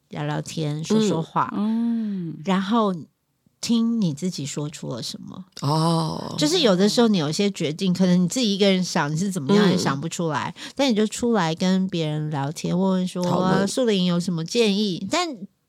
[0.07, 2.37] 聊聊天，说说话，嗯，嗯。
[2.45, 2.95] 然后。
[3.59, 5.45] 听你自己说出了什么。
[5.61, 15.07] 哦，就是有的时候你有些决定，可能你自己一个人想你是怎么样也想不出来，嗯、但你就出来跟别人聊天，问问说树林有什么建议。
[15.09, 15.27] 但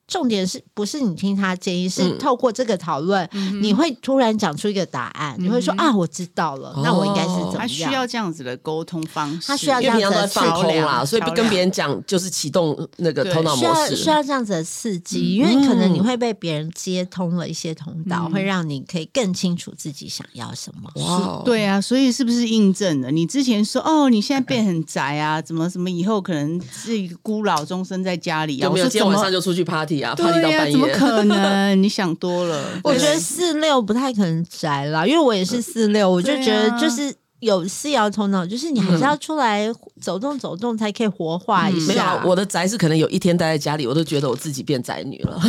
[0.09, 7.59] 重点是不是你听他建议，是透过这个讨论，嗯、你会突然讲出一个答案，嗯、你会说啊，我知道了，哦、那我应该是怎么样？
[7.59, 20.91] 他需要这样子的沟通方式，他需要这样子的放空啦，所以不跟别人讲就是启动那个头脑模式，需要需要这样子的刺激，因为可能你会被别人接通了一些通道，嗯、会让你可以更清楚自己想要什么。
[21.05, 28.65] 哇，对啊，所以是不是印证了你之前说哦，你现在变很宅啊，怎么怎么以后可能是一个孤老终身在家里啊？
[28.65, 30.73] 有没有今天晚上就出去 party 啊？party 到半夜？
[30.73, 31.83] 怎么可能？
[31.83, 32.65] 你想多了。
[32.85, 39.69] 我觉得四六不太可能宅啦，因为我也是四六，我就觉得就是有四爻头脑，就是你还是要出来
[40.01, 41.87] 走动走动，才可以活化一下。
[41.87, 45.41] 没有，我的宅是可能有一天待在家里，我都觉得我自己变宅女了。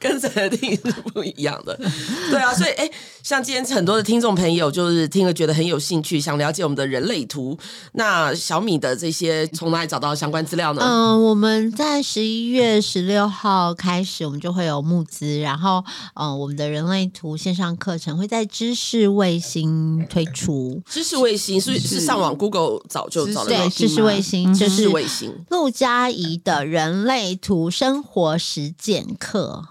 [0.00, 1.78] 跟宅的定义是不一样的，
[2.30, 7.56] 对啊，所以哎、欸，像今天很多的听众朋友就是听了觉得很有兴趣，想了解我们的人类图。
[7.92, 10.80] 那小米的这些从哪里找到相关资料呢？
[10.82, 20.80] 嗯、呃，我们在十一月十六号开始，我们就会有募资，然后嗯、呃，我们的人类图线上课程会在知识卫星推出。
[20.88, 25.34] 知识卫星是是上网 Google 早就对，知识卫星就是卫星。
[25.50, 29.64] 陆佳怡的人类图生活实践课。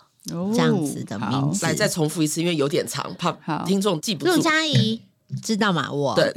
[0.54, 3.32] 这样子的名字，来再重复一次，因为有点长，怕
[3.66, 4.32] 听众记不住。
[4.32, 5.02] 陆佳怡
[5.42, 5.92] 知道吗？
[5.92, 6.32] 我对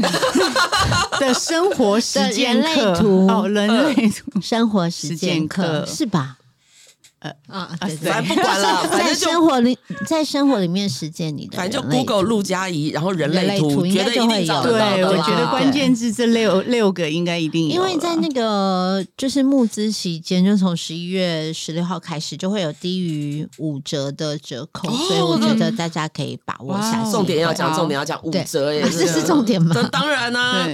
[1.20, 6.38] 的生活实践人类图哦，人类图生活实践课是吧？
[7.22, 14.94] 呃啊，对对，反正不管了， 反正生活里，在生活里面实践你的，反正就 Google 陆佳怡，然后人类图，绝对一定找得到。
[14.96, 27.08] 对，我觉得关键字这六六个应该一定有，因为在那个就是募资期间，就从十一月十六号开始，就会有低于五折的折扣，所以我觉得大家可以把握一下。
[27.08, 29.72] 重点要讲，重点要讲五折耶，这是重点吗？
[29.72, 30.66] 这当然啦。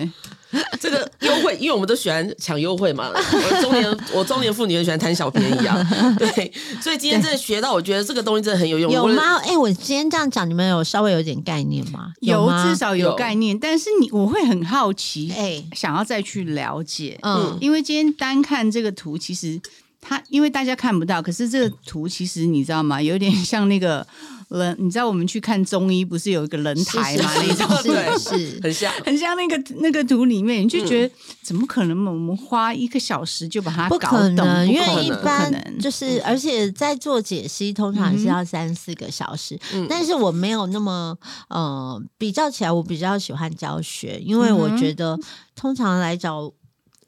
[0.80, 3.10] 这个优惠，因为我们都喜欢抢优惠嘛。
[3.12, 5.86] 我中年，我中年妇女很喜欢贪小便宜啊。
[6.18, 8.90] 对，所以今天真的学到，我觉得这个东西真的很有用。
[8.90, 9.36] 有吗？
[9.44, 12.12] 哎、欸，我今天这样讲，你们有稍微有点概念吗？
[12.20, 13.58] 有，有至少有概念。
[13.58, 17.18] 但是你，我会很好奇，哎、欸，想要再去了解。
[17.22, 19.60] 嗯，因为今天单看这个图，其实
[20.00, 23.02] 它，因为大家看不到，可是这个图其实你知道吗？
[23.02, 24.06] 有点像那个。
[24.48, 27.30] 人，你知道我们去看中医，不是有一个人台吗？
[27.36, 32.06] 那种对，是很像，很像那个那个图里面，你就觉得怎么可能？
[32.06, 33.98] 我们花一个小时就把它搞懂？
[33.98, 39.58] 不可能，因为一般就是，而且在做解析，通常是要三四个小时。
[39.88, 41.16] 但是我没有那么
[41.48, 45.18] 呃，比较起来，我比较喜欢教学，因为我觉得
[45.54, 46.52] 通常来找。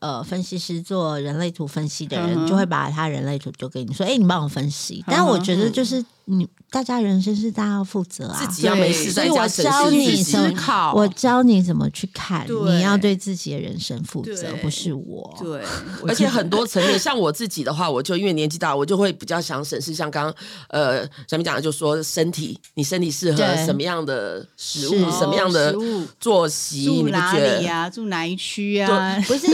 [0.01, 5.05] 呃，分析师做人类图分析的人，就会把他人类图就给你说，哎、欸，你帮我分析。
[5.07, 15.37] 但我觉得就是你大家人生是大家要负责啊，自己要没事在家所以我教你思考，我教你怎么去看，你要对自己的人生负责，不是我。
[15.41, 15.61] 对，
[16.07, 20.35] 而且很多层面，像我自己的话，我就因为年纪大，我就会比较想审视，像刚刚
[20.68, 25.75] 呃咱们讲的，就说身体，你身体适合什么样的食物，什么样的
[26.21, 27.91] 作息，住哪里呀、啊？
[27.91, 29.18] 住哪一区啊？
[29.27, 29.49] 不是。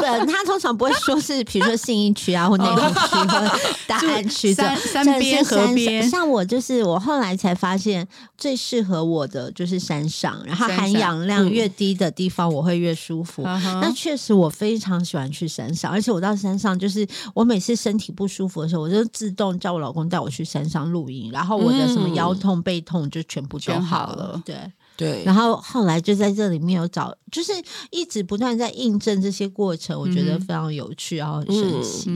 [0.00, 6.08] 本，他通常不会说是，比如说信义区啊，或内湖区，或大安区 这山边河边。
[6.08, 8.06] 像我就是，我后来才发现，
[8.36, 13.42] 最适合我的就是山上，然后含氧量越低的地方，我会越舒服。
[13.42, 24.40] 那确实，我非常喜欢去山上，而且我到山上，就是我每次身体不舒服的时候，我就自动叫我老公带我去山上露营，然后我的什么腰痛、背痛就全部都好了。
[24.44, 24.56] 对。
[25.00, 27.52] 对，然后后来就在这里面有找，就是
[27.88, 32.10] 一直不断在印证这些过程，我觉得非常有趣，然后很神奇。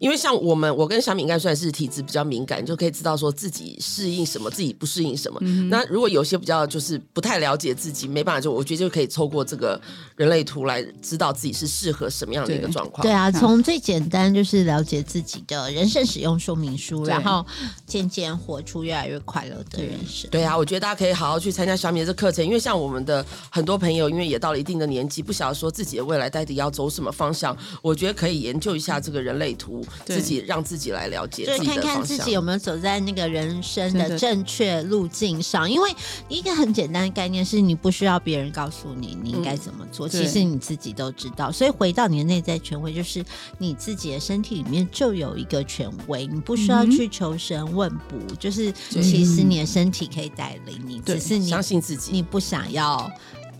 [0.00, 5.38] 因为像我们，我跟小米应该算是体质比较敏感，就可以知道说自己适应什么，自己不适应什么。
[5.42, 9.80] 嗯、那如果有些比较就是不太了解自己，没办法，就我觉得就可以透过这个
[10.16, 13.02] 人类图来知道自己是适合什么样的一个状况。
[13.02, 17.46] 对，对啊，从最简单就是了解自己的人生使用说明书，然后
[17.86, 20.28] 渐渐活出越来越快乐的人生。
[20.32, 27.54] 对啊，我觉得大家可以好好去参加小米的这个课程，因为像我们的很多朋友，因为也到了一定的年纪，不晓得说自己的未来到底要走什么方向。
[27.82, 35.70] 我觉得可以研究一下这个人类图，自己让自己来了解自己的方向，就看看自己有没有走在那个人生的正确路径上。
[35.70, 35.90] 因为
[36.30, 41.52] 一个很简单的概念是你不需要别人告诉你你应该怎么做，嗯、其实你自己都知道。
[41.52, 43.22] 所以回到你的内在权威，就是
[43.58, 52.64] 你自己的身体里面就有一个权威，你不需要去求神问卜，嗯、就是其实你的身体可以带领你，只是你相信自己，你不想。
[52.74, 53.10] 要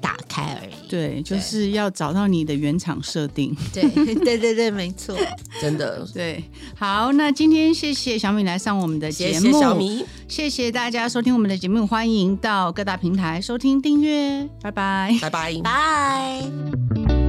[0.01, 3.57] 打开而已，对，就是要找到你的原厂设定。
[3.73, 5.17] 对，对，对，对，没错，
[5.63, 6.45] 真的，对。
[6.77, 17.24] 好，那今天谢谢小米来上我们的节目，谢谢小米，谢谢大家收听我们的节目，欢迎到各大平台收听订阅，拜拜，拜拜，拜。